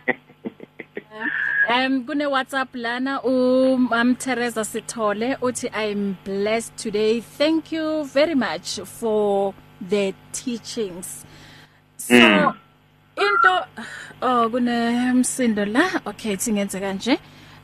[1.68, 7.20] Um kune WhatsApp lana uMam Teresa Sithole uthi I'm blessed today.
[7.20, 11.24] Thank you very much for the teachings.
[11.96, 12.56] So mm.
[13.16, 13.66] into
[14.22, 16.00] oh kune msindo la?
[16.06, 17.18] Okay singenze kanje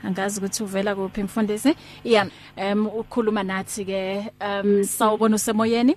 [0.05, 1.77] angazi ukuthi uvela kuphi mfundisi.
[2.05, 5.97] Yeah um ukhuluma nathi ke um sawubona usemoyeni?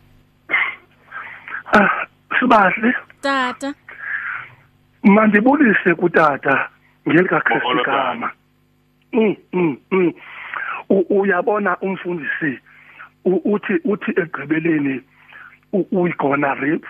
[1.73, 2.07] Ah,
[2.39, 2.93] sibahle.
[3.21, 3.73] Tata.
[5.03, 6.69] Mandibulise kutata.
[7.07, 8.31] ngelikaKristu igama
[9.13, 10.13] mm mm mm.
[11.09, 12.59] Uyabona umfundisi
[13.25, 15.01] uthi uthi egqibeleni
[15.73, 16.83] u- we gonna reap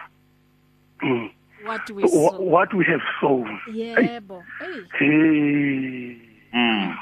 [1.02, 1.30] mm.
[1.66, 3.60] What we saw what we have sown.
[3.74, 4.84] Yebo hey.
[5.00, 6.18] Hey.
[6.54, 6.96] Mm.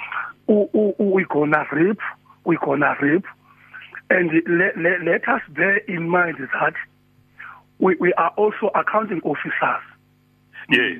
[0.48, 2.00] u- u- u- we gonna reap
[2.46, 3.26] we gonna reap
[4.10, 6.74] and let, let, let us bear in mind that
[7.80, 9.84] we, we are also accounting officers.
[10.70, 11.00] Yes.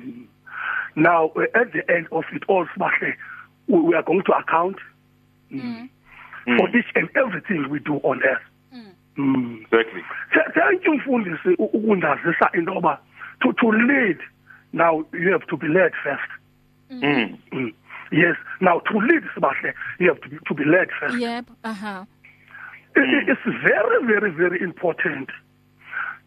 [0.94, 3.14] Now, uh, at the end of it all, Sibahle,
[3.68, 4.76] we, we are going to account
[5.52, 5.90] Mm.
[6.56, 8.42] for each and everything we do on earth.
[9.18, 9.60] Mm.
[9.62, 10.02] Exactly.
[10.32, 12.98] Th- Thank you, Mfundisi, ukundazisa into yoba
[13.42, 14.18] to to lead.
[14.72, 16.30] Now you have to be led first.
[16.90, 17.36] Mm.
[17.52, 17.74] Mm.
[18.12, 18.36] Yes.
[18.62, 21.16] Now to lead, Sibahle, you have to be, to be led first.
[21.16, 22.06] yebo aha
[22.96, 25.28] It- it- It's very, very, very important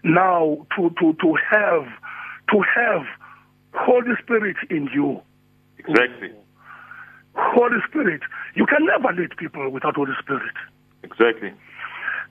[0.04, 1.88] now to to to have
[2.51, 3.06] to have
[3.76, 5.22] Holy Spirit in you.
[5.78, 6.32] Exactly.
[7.36, 8.22] Holy Spirit.
[8.56, 10.56] You can never lead people without Holy Spirit.
[11.04, 11.52] Exactly.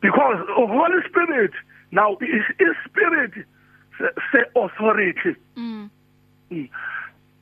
[0.01, 1.53] Because Holy Spirit,
[1.93, 3.33] now is, is Spirit,
[4.33, 5.37] say, authority.
[5.57, 5.91] mm.
[6.51, 6.69] Mm.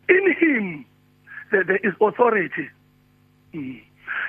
[0.09, 0.85] In Him,
[1.51, 2.69] there, there is authority.
[3.55, 3.83] Mm.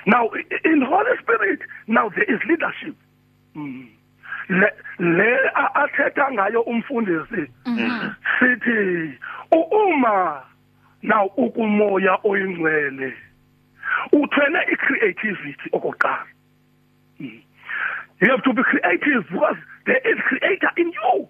[0.06, 0.28] Now,
[0.64, 2.96] in Holy Spirit, now there is leadership.
[3.56, 3.88] Mm.
[4.48, 7.46] Le le athetha ngayo umfundisi
[8.38, 9.18] sithi
[9.52, 10.42] u- uma
[11.02, 13.14] now ukumoya oyingcwele
[14.12, 16.26] uthwele i-creativity okokuqala
[17.20, 17.40] Mm.
[18.20, 21.28] you have to be creative because there is creator in you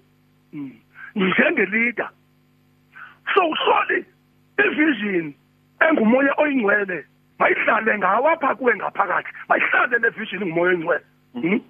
[0.53, 0.73] Mm.
[1.15, 2.09] njengeleader
[3.35, 4.05] so surely
[4.59, 5.35] ivision
[5.81, 7.05] engumoya oyingcwele
[7.39, 11.61] mayihlale ngawapha kuwe ngaphakathi mayihlale le vision ngumoya oyingcwele Mm.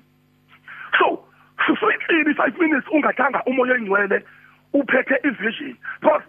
[0.99, 1.24] so
[1.69, 4.25] it's 5 minutes ungathanga umoya oyingcwele
[4.73, 6.25] uphethe ivision because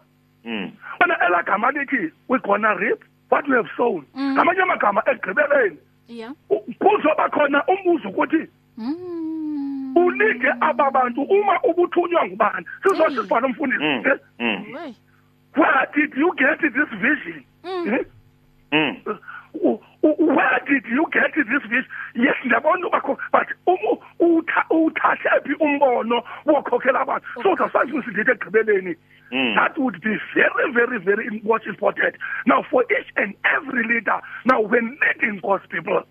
[0.45, 0.71] Mm.
[1.01, 2.99] wena elagama lithi we gonna reap
[3.31, 6.31] what we have sown ngamanye amagama egqibeleni yeah
[6.79, 13.23] kuzoba khona umbuzo ukuthi mm unike aba bantu uma ubuthunywa ngubani sizosho Mm.
[13.23, 14.03] sibhala umfundisi Mm.
[14.39, 14.93] Mm.
[15.57, 17.93] where did you get this vision Mm.
[17.93, 18.05] Eh?
[18.71, 18.97] Mm.
[20.01, 26.23] Where did you get this vision yes ndiyabona ubakho but um- utha- uthathe phi umbono
[26.45, 28.95] wokhokhela abantu so zasanje sidithi ekugqibeleni
[29.31, 29.55] Mm.
[29.55, 32.15] That would be very, very, very what's important.
[32.45, 36.03] Now, for each and every leader, now when leading God's people,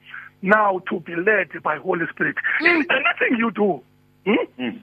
[0.42, 2.66] now to be led by Holy Spirit mm.
[2.66, 3.80] in anything you do.
[4.26, 4.44] Hmm?
[4.58, 4.80] Mm.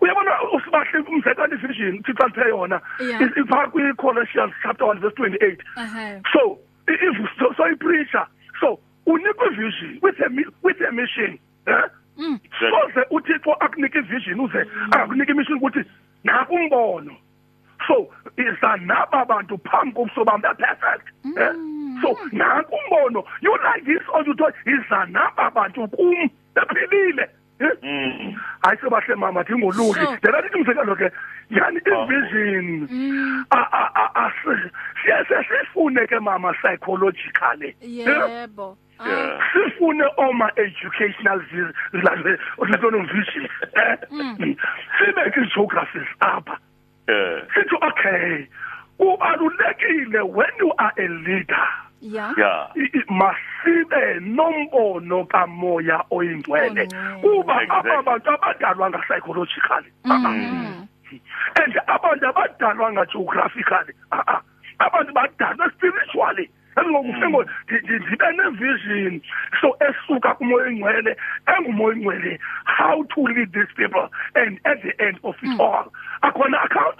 [0.00, 2.80] uyabona usibahle umzekani vision aliphe yona
[3.36, 6.22] ipha kwi Colossians chapter 1 verse 28 uh -huh.
[6.32, 6.58] so
[6.94, 8.26] if so, so ipreacher
[8.60, 10.28] so unikwe vision with a
[10.62, 11.88] with a mission eh?
[12.18, 12.40] Mm.
[12.60, 15.84] soze uthixo akunike vision uze akakunike mission ukuthi
[16.24, 17.16] naku umbono
[17.86, 21.52] so isa naba bantu phambi kobuso bami they're perfect eh?
[22.02, 27.24] So naku umbono you like this or you thought isa naba bantu kum bephilile?
[27.24, 27.39] Mm.
[28.62, 31.10] Hayi sebahle mama thi ngoluli dela lithi umsekelo ke
[31.50, 33.44] yani ivision mm.
[33.50, 34.32] a a a
[35.02, 37.74] siyase sifune ke mama psychologically.
[37.82, 38.76] Yebo.
[39.52, 41.40] Sifune oma educational
[41.92, 43.48] learning vision.
[43.76, 44.56] Eh mm.
[44.98, 46.58] sibe ke geographies apha.
[47.54, 48.48] Sithi okay
[49.00, 51.66] kubalulekile when you are a leader.
[52.00, 52.72] Yeah yeah
[53.08, 56.88] masibe nombono kamoya oyingcwele.
[57.20, 60.86] Kuba abantu abadalwa nga psychologically mm-hmm.
[61.56, 63.94] and abantu abadalwa nga geographically
[64.78, 66.50] abantu badalwa spiritually.
[66.76, 69.20] Engokufengo ndibe nevision.
[69.60, 74.08] So esuka kumoya oyingcwele engumoya oyingcwele how to lead these people.
[74.34, 75.60] And at the end of it mm.
[75.60, 76.98] all akhona account.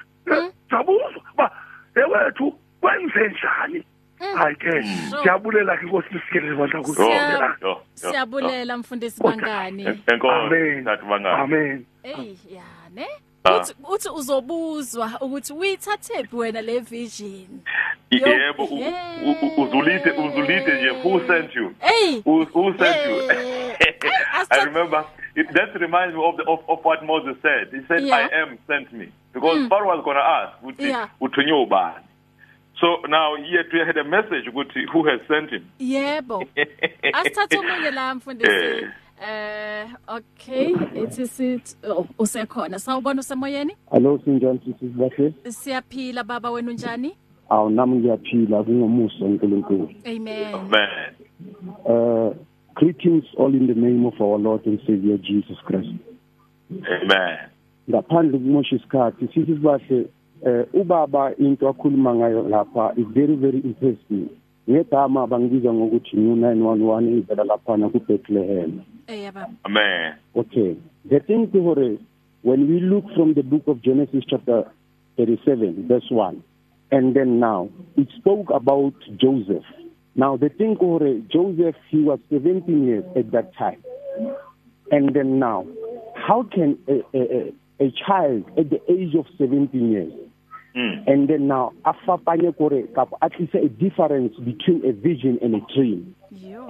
[0.70, 1.50] Jabuzwa ba
[1.94, 3.84] ewethu kwenze njani.
[4.20, 7.04] Hayi ke siyabulela ke inkosi isikelele bandla kuzo
[7.94, 8.76] siyabulela.
[8.78, 11.86] Mfundisi bangani enkosi thathu bangani amen.
[12.02, 12.62] Hey ya
[12.94, 13.06] ne?
[13.44, 13.56] Ah.
[13.56, 17.60] uthi uthi uzobuzwa ukuthi uyithathe phi wena le vision?
[18.10, 18.64] Yebo
[19.56, 20.90] uzulite uzulite nje.
[21.02, 21.74] Who sent you?
[22.24, 23.30] Who, who sent you?
[24.50, 25.04] I remember
[25.36, 27.68] it, that reminds me of the of, of what Moses said.
[27.72, 28.28] He said yeah.
[28.32, 29.08] i am sent me.
[29.32, 29.68] Because mm.
[29.68, 32.04] Pharaoh was going to ask uthi uthunye ubani?
[32.80, 35.70] So now yet we had a message ukuthi who has sent him.
[35.78, 36.46] Yebo.
[37.12, 38.86] Asithathe umunye la mfundisi.
[39.22, 42.78] Eh okay, ithi sithi oh, usekhona.
[42.78, 43.76] Sawubona usemoyeni?
[43.90, 45.32] Hello sinjani sithi bahle?
[45.48, 47.16] Siyaphila baba wena unjani?
[47.48, 49.90] Awu nami ngiyaphila kungomuso uNkulunkulu.
[50.06, 50.54] Amen.
[50.54, 51.14] Amen.
[51.84, 52.34] Uh
[52.74, 55.88] greetings all in the name of our Lord and Savior Jesus Christ.
[56.70, 57.38] Amen.
[57.90, 60.06] Ngaphandle kumosha isikhathi sithi sibahle
[60.46, 64.28] eh ubaba into akhuluma ngayo lapha is very very interesting.
[64.68, 69.52] Ngegama bangibiza ngokuthi new 911 ivela lapha na ku Bethlehem eh baba.
[69.64, 70.14] Amen.
[70.34, 70.76] Okay.
[71.04, 71.98] The thing to hore
[72.42, 74.64] when we look from the book of Genesis chapter
[75.16, 76.42] 37 verse 1
[76.92, 79.64] and then now it spoke about Joseph.
[80.14, 83.82] Now the thing hore Joseph he was 17 years at that time.
[84.90, 85.66] And then now
[86.14, 90.12] how can a, a, a, a child at the age of 17 years
[90.74, 91.02] Mm.
[91.06, 95.60] And then now afapanye kore kapo at least a difference between a vision and a
[95.74, 96.14] dream.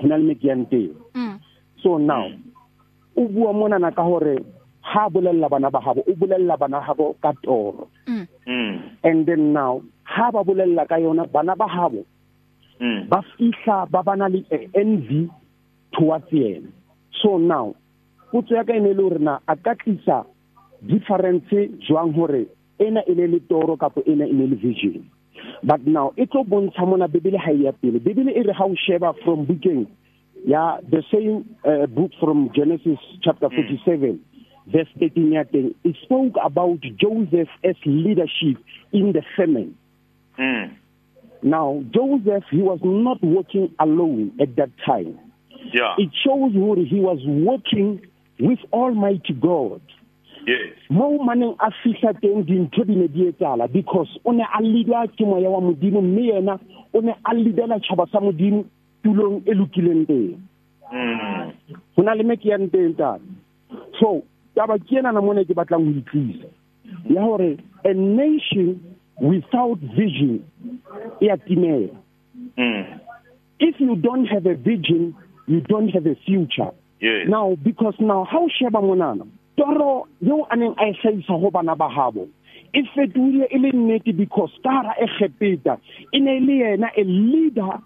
[0.01, 0.95] Hina le mekiante.
[1.15, 1.41] Mm.
[1.83, 2.31] So now
[3.17, 4.39] o bua mona na ka hore
[4.81, 7.89] ha bolella bana ba habo o bolella bana habo ka toro.
[8.09, 8.29] Mm.
[8.49, 8.91] Mm.
[9.05, 12.07] And then now ha ba bolella ka yona bana ba habo.
[12.81, 13.09] Mm.
[13.09, 15.29] Ba fihla ba bana le envy
[15.93, 16.73] towards yena.
[17.23, 17.75] So now
[18.33, 20.25] potso ya ka ene le hore na a ka tlisa
[20.87, 21.53] difference
[21.85, 22.47] jwang hore
[22.81, 25.05] ena e ne le toro kapo ena e ne le vision
[25.63, 28.01] but now e tlo bontsha mona bebele ha ya pele.
[28.01, 29.87] Bebele e re ha o sheba from booking
[30.47, 34.19] ya the same uh, book from Genesis chapter 47 mm.
[34.73, 35.75] verse 13 ya teng.
[35.85, 38.57] It spoke about Joseph as leadership
[38.93, 39.77] in the famine.
[40.39, 40.77] Mm.
[41.43, 45.19] now Joseph he was not working alone at that time.
[45.73, 45.95] Yeah.
[45.99, 48.01] It shows who he was working
[48.39, 49.83] with almighty God.
[50.47, 50.77] Yes.
[50.91, 55.07] Mo maneng a fihla teng dintho di ne di etsala because o ne a leader
[55.17, 56.59] ke moya wa modimo mme yena
[56.95, 58.65] o ne a leadela tšhaba sa modimo
[59.03, 60.41] tulong e lokileng teng.
[60.93, 61.53] Mm
[61.97, 63.21] go na le me ke ya nteng tata
[64.01, 64.23] so
[64.57, 66.49] taba ke ena na mone ke batlang go itlisa
[67.09, 68.81] ya hore a nation
[69.21, 70.43] without vision
[71.21, 71.95] e a timela.
[72.57, 73.01] Mm
[73.61, 75.15] if you don't have a vision
[75.47, 76.71] you don't have a future.
[77.01, 77.27] Yes.
[77.29, 79.27] Now because now how sheba monana
[79.61, 82.25] toro yo aneng a hlahisa go bana ba habo
[82.73, 85.77] e fetoile e le nnete because tara e khepeta
[86.13, 87.77] e ne le yena a leader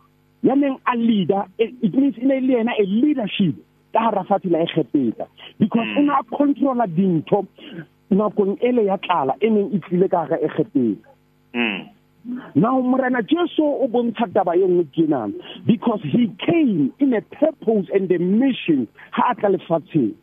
[0.42, 3.56] ya neng a leader it means e ne le yena a leadership
[3.92, 5.26] tara fatila e khepeta
[5.58, 5.98] because Mm.
[5.98, 7.46] o na controla dintho
[8.10, 11.10] nakong ele ya tlala e neng e tlile ka ga e khepeta
[11.54, 11.88] mm.
[12.54, 15.34] Now morena jesu o bontsha taba ye nngwe ke nana
[15.66, 20.14] because he came in a purpose and a mission ha a tla lefatsheng.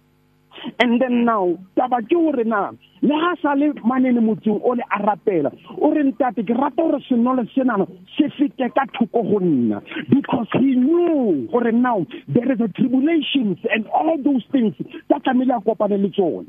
[0.80, 2.72] And then now taba ke hore na
[3.02, 6.82] le ha sa le manene motseng o le a rapela o re ntate ke rata
[6.82, 7.86] hore senole senana
[8.18, 9.82] se fete ka thoko go nna.
[10.10, 14.76] Because he knew hore now there is a tribulations and all those things
[15.08, 16.46] tsa tlamehile a kopane le tsone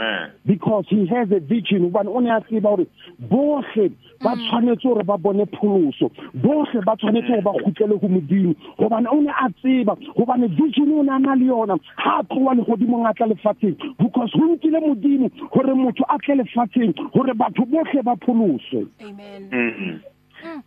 [0.00, 1.90] man because he has a vision.
[1.90, 2.86] Hobane o ne a tseba hore
[3.20, 3.92] bohle
[4.24, 6.10] ba tshwanetse hore ba bone pholoso.
[6.34, 8.54] Bohle ba tshwanetse hore ba kgutlele go modimo.
[8.80, 12.24] Hobane o ne a tseba hobane vision o ne a na le yona ha a
[12.24, 13.76] tloa legodimong a tla lefatsheng.
[13.98, 19.50] Because go nkile modimo hore motho a tle lefatsheng hore batho bohle ba pholoswe amen.
[19.52, 20.00] Mm.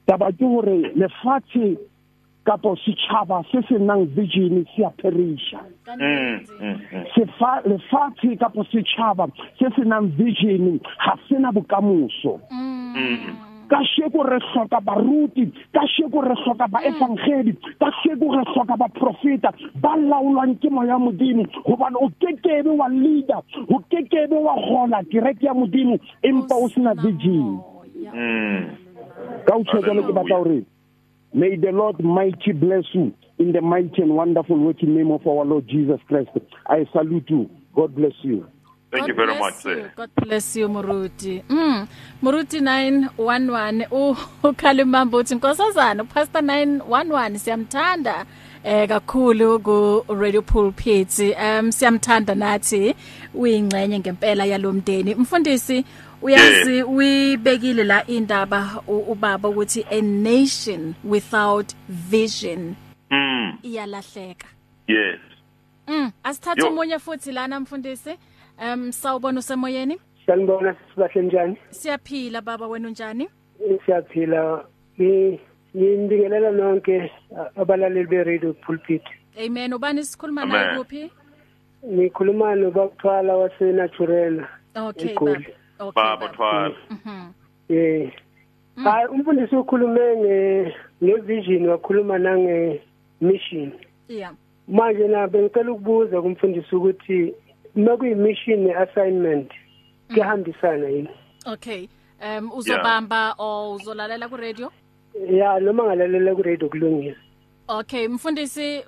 [0.07, 1.77] Taba ke hore lefatshe
[2.45, 9.27] kapo setšhaba se se nang vision se a perisha mm mm sefa lefatshe kapo setšhaba
[9.59, 12.39] se se nang vision ga se na bokamoso.
[13.69, 19.49] Ka sheko re hloka baruti ka sheko re hloka baevangeli ka sheko re hloka baprofeta
[19.81, 21.47] ba laolwang ke moya modimo.
[21.65, 23.41] Gobane o kekebe wa leader
[23.71, 27.59] o kekebe wa gola kereke ya modimo empa o sena vision
[28.13, 28.63] mm.
[29.47, 30.61] Ka o tshwetselo ke batla gore
[31.33, 35.45] may the lord mighty bless you in the mighty and wonderful working name of our
[35.45, 36.29] lord jesus christ
[36.67, 38.45] i salute you god bless you
[38.91, 39.81] thank you God very much bless you.
[39.83, 41.43] sir God bless you Muruti.
[41.49, 41.87] Mm.
[42.21, 48.25] Muruti 911 u ukhalimamba uthi nkosazana pastor 911 siyamthanda
[48.63, 51.19] eh kakhulu ku Radio Pulpit.
[51.19, 52.95] Um siyamthanda nathi
[53.33, 55.15] uyingcenye ngempela yalomdeni.
[55.15, 55.85] Mfundisi
[56.23, 62.75] uyazi uyibekile la indaba u- ubaba ukuthi a nation without vision
[63.11, 64.47] mm iyalahleka.
[64.87, 65.19] yes
[65.87, 66.67] Mm, asithathe Yo.
[66.71, 68.15] umunye futhi lana mfundisi.
[68.61, 69.97] Um sawubona usemoyeni?
[70.25, 71.57] Sanibona sibahle njani?
[71.69, 73.27] Siyaphila baba wena unjani?
[73.85, 74.65] Siyaphila.
[74.97, 75.39] Ni
[75.77, 79.01] ngibingelela nonke a- abalaleli be Radio Pulpit.
[79.45, 79.73] Amen.
[79.73, 80.55] Ubani sikhuluma Amen.
[80.55, 81.11] naye kuphi?
[81.85, 84.47] Ngikhuluma nobakuthwala wase Naturela.
[84.75, 85.33] Okay Egoli.
[85.33, 85.45] baba.
[85.79, 87.33] Okay baba thwala Mhm.
[87.69, 88.11] Eh.
[88.75, 92.81] Hayi umfundisi ukhulume nge ngevision wakhuluma nange
[93.21, 93.71] mission.
[94.07, 94.33] Yeah.
[94.67, 97.33] Manje na bengicela ukubuza kumfundisi ukuthi
[97.75, 99.51] uma kuyi mission assignment
[100.07, 101.09] kuyahambisana yini?
[101.45, 101.87] Okay.
[102.21, 104.71] Um uzobamba o uzolalela ku radio?
[105.29, 107.15] Ya noma ngalalela ku radio kulungile.
[107.67, 108.83] Okay, mfundisi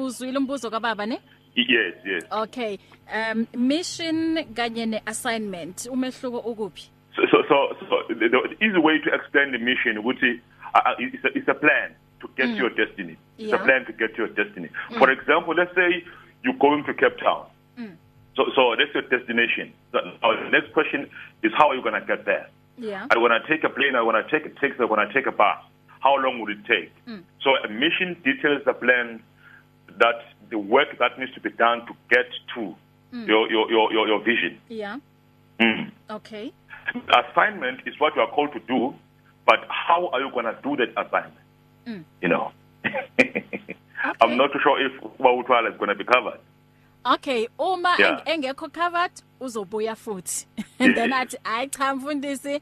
[0.00, 1.20] uzwile umbuzo kababa ne?
[1.68, 2.22] Yes yes.
[2.30, 2.78] Okay.
[3.12, 6.88] Um mission kanye ne assignment umehluko ukuphi?
[7.16, 7.56] so so so,
[7.88, 10.40] so the, the easy way to explain the mission ukuthi
[10.74, 13.16] uh, uh, it's, a, it's a plan to get to your destiny.
[13.38, 13.56] It's Yeah.
[13.56, 14.68] a plan to get to your destiny.
[14.98, 16.04] For example let's say
[16.44, 17.46] you're going to Cape Town.
[18.36, 19.72] So so that's your destination.
[19.90, 21.10] So, the next question
[21.42, 22.48] is how are you going to get there?
[22.76, 23.06] Yeah.
[23.10, 25.12] I want to take a plane I want to take a taxi I want to
[25.12, 25.58] take a bus.
[26.00, 26.92] How long would it take?
[27.42, 29.20] So a mission details the plan
[29.98, 30.16] that
[30.50, 32.74] the work that needs to be done to get to
[33.12, 34.98] your, your your your your vision Yeah.
[35.58, 35.90] mm.
[36.10, 36.52] Okay.
[37.08, 38.94] assignment is what you are called to do,
[39.46, 42.04] but how are you going to do that assignment?
[42.22, 42.52] You know,
[44.20, 46.38] I'm not too sure if Wawutwala is going to be covered.
[47.06, 48.20] Okay, uma Yeah.
[48.26, 50.44] eng- engekho covered uzobuya futhi.
[50.78, 52.60] And then athi ay cha mfundisi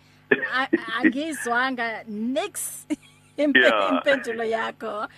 [1.01, 2.87] angizwanga nix.
[3.39, 5.09] impendulo yakho.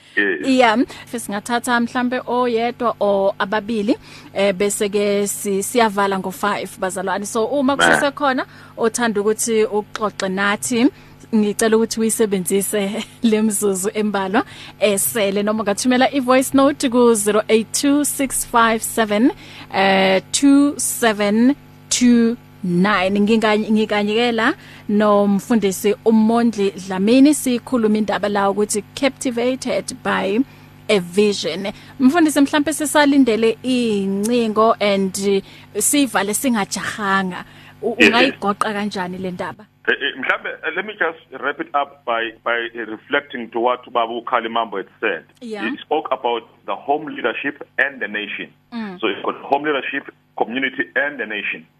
[0.44, 3.96] Iya singathatha mhlambe oyedwa or ababili
[4.34, 5.26] eh bese ke
[5.62, 7.26] siyavala ngo5 bazalwane.
[7.26, 8.46] So uma kusese khona
[8.76, 10.90] othanda ukuthi uxoxe nathi
[11.34, 14.44] ngicela ukuthi uyisebenzise lemzuzu embalwa
[14.80, 15.42] esele.
[15.42, 19.30] Noma ngathumela ivoice note ku 082657
[19.74, 24.54] eh 2722 9 nginganyikela
[24.88, 30.40] nomfundisi uMondli Dlamini sikhuluma indaba la ukuthi captivated by
[30.88, 35.42] a vision mfundisi mhlambe sisalindele incingo and
[35.78, 37.44] sivale singajahanga
[37.82, 38.08] eh, eh.
[38.08, 43.50] ungayigoqa kanjani le ndaba eh, mhlambe let me just wrap it up by by reflecting
[43.50, 45.70] to what Babu Kalimambo had said yeah.
[45.70, 49.00] he spoke about the home leadership and the nation mm.
[49.00, 51.77] so you've got home leadership community and the nation mm.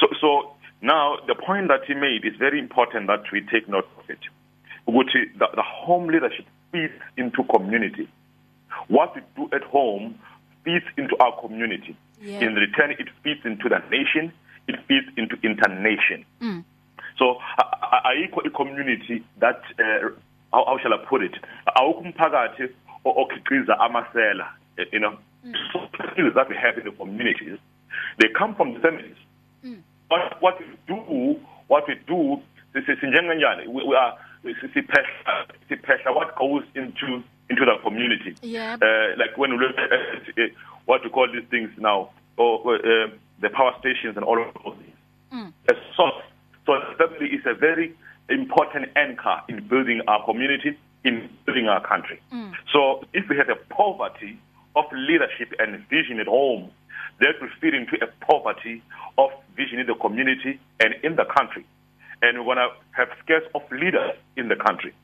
[0.00, 3.88] So so now the point that he made is very important that we take note
[3.98, 4.18] of it.
[4.88, 8.08] Ukuthi the, the home leadership feeds into community.
[8.88, 10.18] What we do at home
[10.64, 11.96] feeds into our community.
[12.20, 12.40] Yeah.
[12.40, 14.32] In return, it feeds into the nation.
[14.66, 16.24] It feeds into internation.
[17.18, 20.08] So a- a- ayikho i-community that uh,
[20.52, 21.34] how, how shall I put it?
[21.76, 22.68] Awukho umphakathi
[23.04, 25.16] okhiqiza amasela, eh, you know.
[25.72, 27.58] So the skills that we have in the communities,
[28.18, 29.16] they come from the families.
[30.08, 32.40] What what we do, what we do,
[32.74, 38.36] si- si- sinjenganjani, we, we are si- siphehla siphehla what goes into into the community.
[38.42, 38.76] Yeah.
[38.80, 40.42] Uh, like when we look at uh,
[40.86, 43.08] what we call these things now, or uh,
[43.40, 44.96] the power stations and all of those things.
[45.32, 45.52] Mm.
[45.68, 46.22] A source.
[46.66, 47.94] So family is a very
[48.28, 52.20] important anchor in building our community, in building our country.
[52.32, 52.52] Mm.
[52.72, 54.38] So if we have a poverty
[54.76, 56.70] of leadership and vision at home,
[57.20, 58.82] that will feed into a poverty
[59.18, 61.64] of vision in the community and in the country.
[62.22, 64.94] And we're going to have scarce of leaders in the country.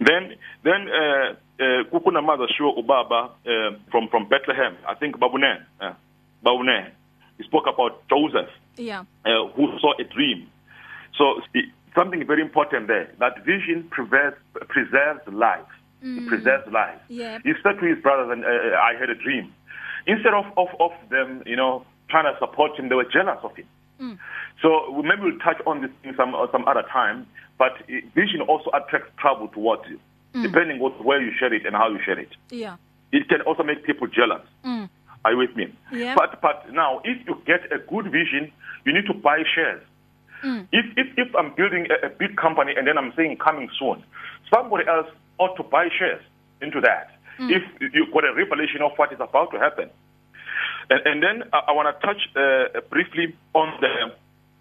[0.00, 0.34] Then,
[0.64, 4.76] then, uh, uh, kukuna mother sure ubaba uh, from from Bethlehem.
[4.88, 5.92] I think Babune, uh,
[6.44, 6.90] Babune.
[7.36, 10.48] He spoke about Joseph, yeah, uh, who saw a dream.
[11.16, 11.40] So
[11.96, 13.12] something very important there.
[13.18, 14.36] That vision preserves
[14.68, 15.68] preserves life.
[16.02, 16.18] Mm.
[16.18, 16.98] It preserves life.
[17.08, 17.38] Yeah.
[17.44, 19.52] He said to his brothers, and uh, I had a dream.
[20.06, 23.54] Instead of, of of them, you know, trying to support him, they were jealous of
[23.56, 23.66] him.
[24.00, 24.18] Mm.
[24.62, 27.26] So maybe we'll touch on this in some some other time.
[27.58, 27.72] But
[28.14, 30.00] vision also attracts trouble towards you,
[30.34, 30.42] mm.
[30.42, 32.30] depending on where you share it and how you share it.
[32.50, 32.76] Yeah.
[33.12, 34.42] It can also make people jealous.
[34.64, 34.88] Mm.
[35.24, 35.74] Are you with me?
[35.92, 36.14] Yeah.
[36.16, 38.50] But but now, if you get a good vision,
[38.86, 39.82] you need to buy shares.
[40.42, 40.66] Mm.
[40.72, 44.02] If, if if I'm building a, a big company and then I'm saying coming soon,
[44.52, 46.22] somebody else ought to buy shares
[46.62, 47.10] into that.
[47.40, 47.50] Mm.
[47.50, 49.88] If you've got a revelation of what is about to happen,
[50.90, 54.12] and, and then I, I want to touch uh, briefly on the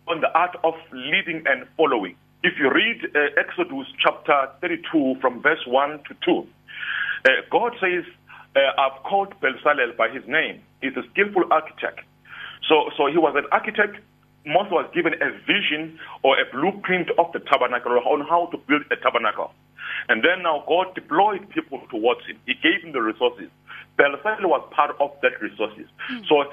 [0.08, 2.16] on the art of leading and following.
[2.42, 6.48] If you read uh, Exodus chapter 32 from verse 1 to 2,
[7.26, 8.06] uh, God says,
[8.56, 10.64] uh, I've called Bezalel by his name.
[10.82, 12.00] He's a skillful architect.
[12.68, 13.98] So, so he was an architect.
[14.50, 18.84] Moses was given a vision or a blueprint of the tabernacle on how to build
[18.92, 19.52] a tabernacle.
[20.08, 22.38] And then now God deployed people towards him.
[22.46, 23.50] He gave him the resources.
[23.98, 25.88] Bezalel was part of that resources.
[26.12, 26.26] Mm.
[26.28, 26.46] So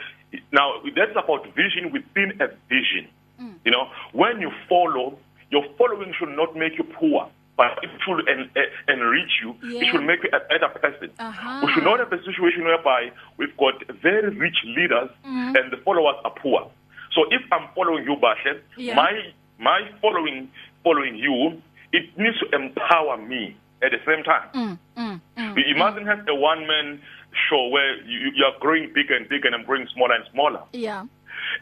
[0.52, 3.08] now that's about vision within a vision.
[3.40, 3.54] Mm.
[3.64, 5.18] You know, when you follow,
[5.50, 9.54] your following should not make you poor, but it should en- en- enrich you.
[9.62, 9.82] Yeah.
[9.82, 11.10] It should make you a better person.
[11.18, 11.60] Uh-huh.
[11.64, 15.56] We should not have a situation whereby we've got very rich leaders Mhm.
[15.58, 16.70] and the followers are poor.
[17.16, 18.94] So if I'm following you, Bashe, Yeah.
[18.94, 19.10] my
[19.58, 20.50] my following
[20.84, 21.60] following you,
[21.92, 24.48] it needs to empower me at the same time.
[24.54, 27.00] Mm, mm, mm, You mustn't have a one man
[27.48, 30.62] show where you, you are growing bigger and bigger and I'm growing smaller and smaller.
[30.72, 31.04] Yeah.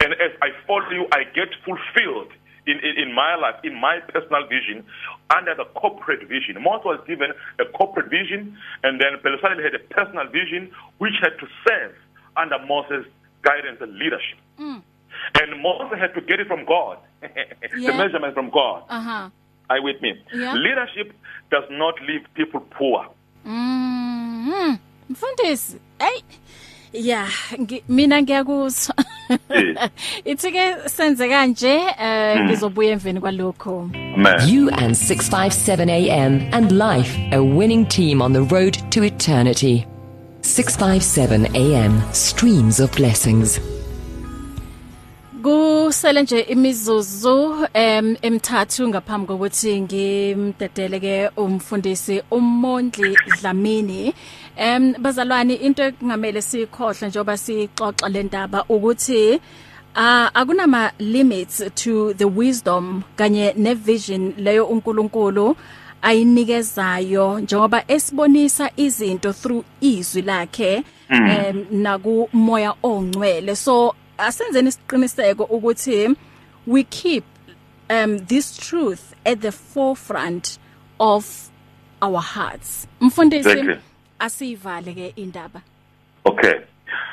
[0.03, 2.33] And as I follow you, I get fulfilled
[2.67, 4.85] in, in, in my life, in my personal vision,
[5.35, 6.61] under the corporate vision.
[6.63, 7.31] Moses was given
[7.61, 11.95] a corporate vision, and then Bezalel had a personal vision, which had to serve
[12.37, 13.07] under Moses'
[13.43, 14.39] guidance and leadership.
[14.59, 14.83] Mm.
[15.41, 17.97] And Moses had to get it from God, the Yeah.
[17.97, 18.83] measurement from God.
[18.89, 19.29] Uh-huh.
[19.71, 20.15] Are you with me?
[20.35, 20.55] Yeah.
[20.55, 21.13] Leadership
[21.51, 23.07] does not leave people poor.
[23.47, 24.79] Mhm.
[25.11, 26.21] Mfundisi, hey.
[26.93, 27.29] Yeah,
[27.89, 28.95] mina ngiyakuzwa.
[29.51, 29.91] Eh.
[30.25, 32.45] Ithi ke senze kanje eh Mm.
[32.45, 33.91] ngizobuya emveni kwalokho.
[34.47, 39.87] You and 657 AM and life, a winning team on the road to eternity.
[40.43, 43.59] 657 AM, streams of blessings.
[45.95, 54.15] Kusele nje imizuzu em emithathu ngaphambi kokuthi ngimdedele ke umfundisi uMondli Dlamini.
[54.57, 59.41] Em bazalwane into engamele sikhohle njoba sixoxa le ndaba ukuthi
[59.95, 65.57] Ah akunama limits to the wisdom kanye ne vision leyo uNkulunkulu
[66.03, 76.17] ayinikezayo njengoba esibonisa izinto through izwi lakhe em naku moya ongcwele so asenzeni isiqiniseko ukuthi
[76.67, 77.25] we keep
[77.91, 80.59] um this truth at the forefront
[80.99, 81.51] of
[82.01, 83.77] our hearts mfundisi Exactly.
[84.19, 85.61] asivale ke indaba
[86.27, 86.55] Okay.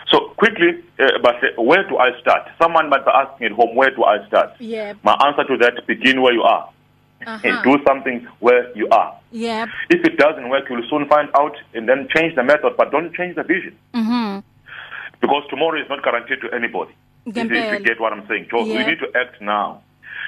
[0.10, 2.44] So quickly, uh, but uh, where do I start?
[2.62, 4.52] Someone might be asking at home, where do I start?
[4.60, 4.98] Yep.
[5.04, 6.70] My answer to that: begin where you are,
[7.28, 7.40] Uh-huh.
[7.48, 9.14] and do something where you are.
[9.32, 12.92] yep If it doesn't work, you'll soon find out, and then change the method, but
[12.92, 14.44] don't change the vision mhm
[15.22, 16.92] because tomorrow is not guaranteed to anybody.
[17.26, 18.78] If you, get what I'm saying, so Yeah.
[18.78, 19.82] we need to act now.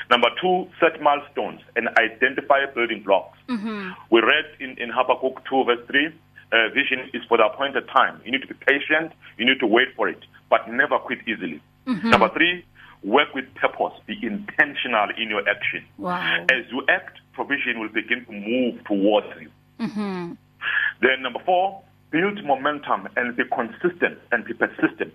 [0.09, 3.37] Number two, set milestones and identify building blocks.
[3.49, 6.07] mhm We read in, in Habakkuk 2 verse 3,
[6.51, 8.21] uh, vision is for the appointed time.
[8.23, 10.19] You need to be patient, you need to wait for it,
[10.49, 11.59] but never quit easily.
[11.87, 12.03] Mhm.
[12.11, 12.63] Number three,
[13.03, 13.93] work with purpose.
[14.05, 15.83] Be intentional in your action.
[15.97, 19.49] wow As you act, provision will begin to move towards you.
[19.79, 20.37] mhm
[21.01, 21.81] Then number four,
[22.13, 25.13] build momentum and be consistent and be persistent.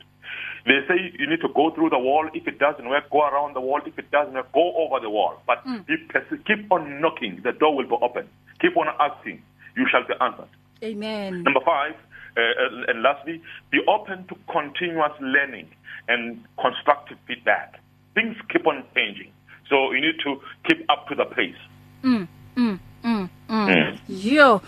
[0.66, 2.28] They say you need to go through the wall.
[2.34, 3.80] If it doesn't work, go around the wall.
[3.86, 5.40] If it doesn't work, go over the wall.
[5.46, 5.86] But Mm.
[5.86, 7.40] be persi- keep on knocking.
[7.42, 8.28] The door will be open.
[8.60, 9.40] Keep on asking.
[9.76, 10.50] You shall be answered.
[10.82, 11.94] amen Number five,
[12.36, 13.40] uh, uh, and lastly,
[13.70, 15.68] be open to continuous learning
[16.08, 17.78] and constructive feedback.
[18.14, 19.30] Things keep on changing.
[19.70, 21.60] So you need to keep up to the pace.
[22.02, 22.26] mm
[22.56, 23.98] mm mm mm Mm.
[24.08, 24.60] yo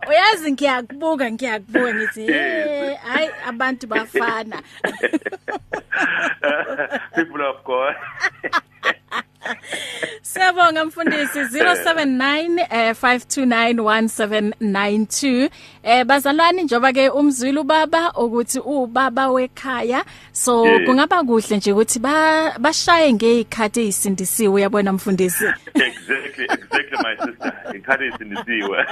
[0.10, 4.62] Uyazi ngiyakubuka ngiyakubuka ngithi hey hayi abantu bafana.
[7.16, 7.96] people of God.
[10.46, 11.40] Siyabonga mfundisi.
[11.54, 15.50] 079 5291792
[15.84, 20.06] eh bazalwane njoba ke umzwili ubaba ukuthi ubaba wekhaya.
[20.32, 22.00] So kungaba kuhle nje ukuthi
[22.60, 25.46] bashaye ngezikhathi ezisindisiwe uyabona mfundisi?
[25.74, 27.54] Exactly exactly my sister.
[27.76, 28.86] Ikhathi ezisindisiwe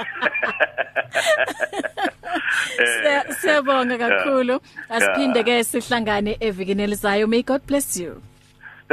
[3.40, 4.60] Siyabonga kakhulu.
[4.90, 7.26] Asiphinde ke sihlangane evikini elizayo.
[7.26, 8.22] May God bless you.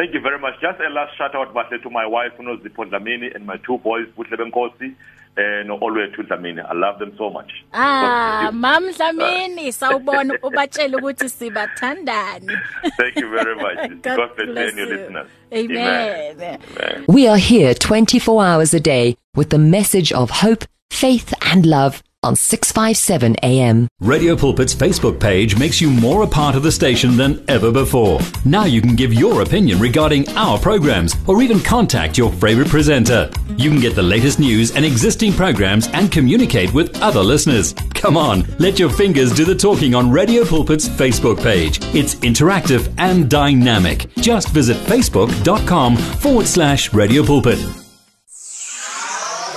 [0.01, 0.55] Thank you very much.
[0.59, 4.07] Just a last shout out bahle to my wife uNozipho Dlamini and my two boys
[4.17, 4.95] Buhle Benkosi
[5.37, 6.65] eh no Olwethu Dlamini.
[6.67, 7.51] I love them so much.
[7.71, 12.57] Ah, Mam Dlamini sawubona ubatshela ukuthi sibathandani.
[12.97, 14.01] Thank you very much.
[14.01, 14.79] God, God bless bless you.
[14.79, 15.27] your listeners.
[15.53, 16.31] Amen.
[16.31, 16.59] Amen.
[16.79, 17.05] Amen.
[17.07, 22.01] We are here 24 hours a day with the message of hope, faith, and love
[22.23, 23.87] on 657 AM.
[23.99, 28.19] Radio Pulpit's Facebook page makes you more a part of the station than ever before.
[28.45, 33.29] Now you can give your opinion regarding our programs or even contact your favorite presenter.
[33.57, 37.73] You can get the latest news and existing programs and communicate with other listeners.
[37.95, 41.79] Come on, let your fingers do the talking on Radio Pulpit's Facebook page.
[41.95, 44.13] It's interactive and dynamic.
[44.17, 47.59] Just visit facebook.com forward slash Radio Pulpit.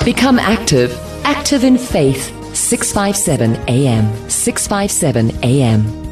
[0.05, 0.93] Become active,
[1.25, 2.44] active in faith.
[2.65, 4.31] 657 AM.
[4.31, 6.04] 657 AM.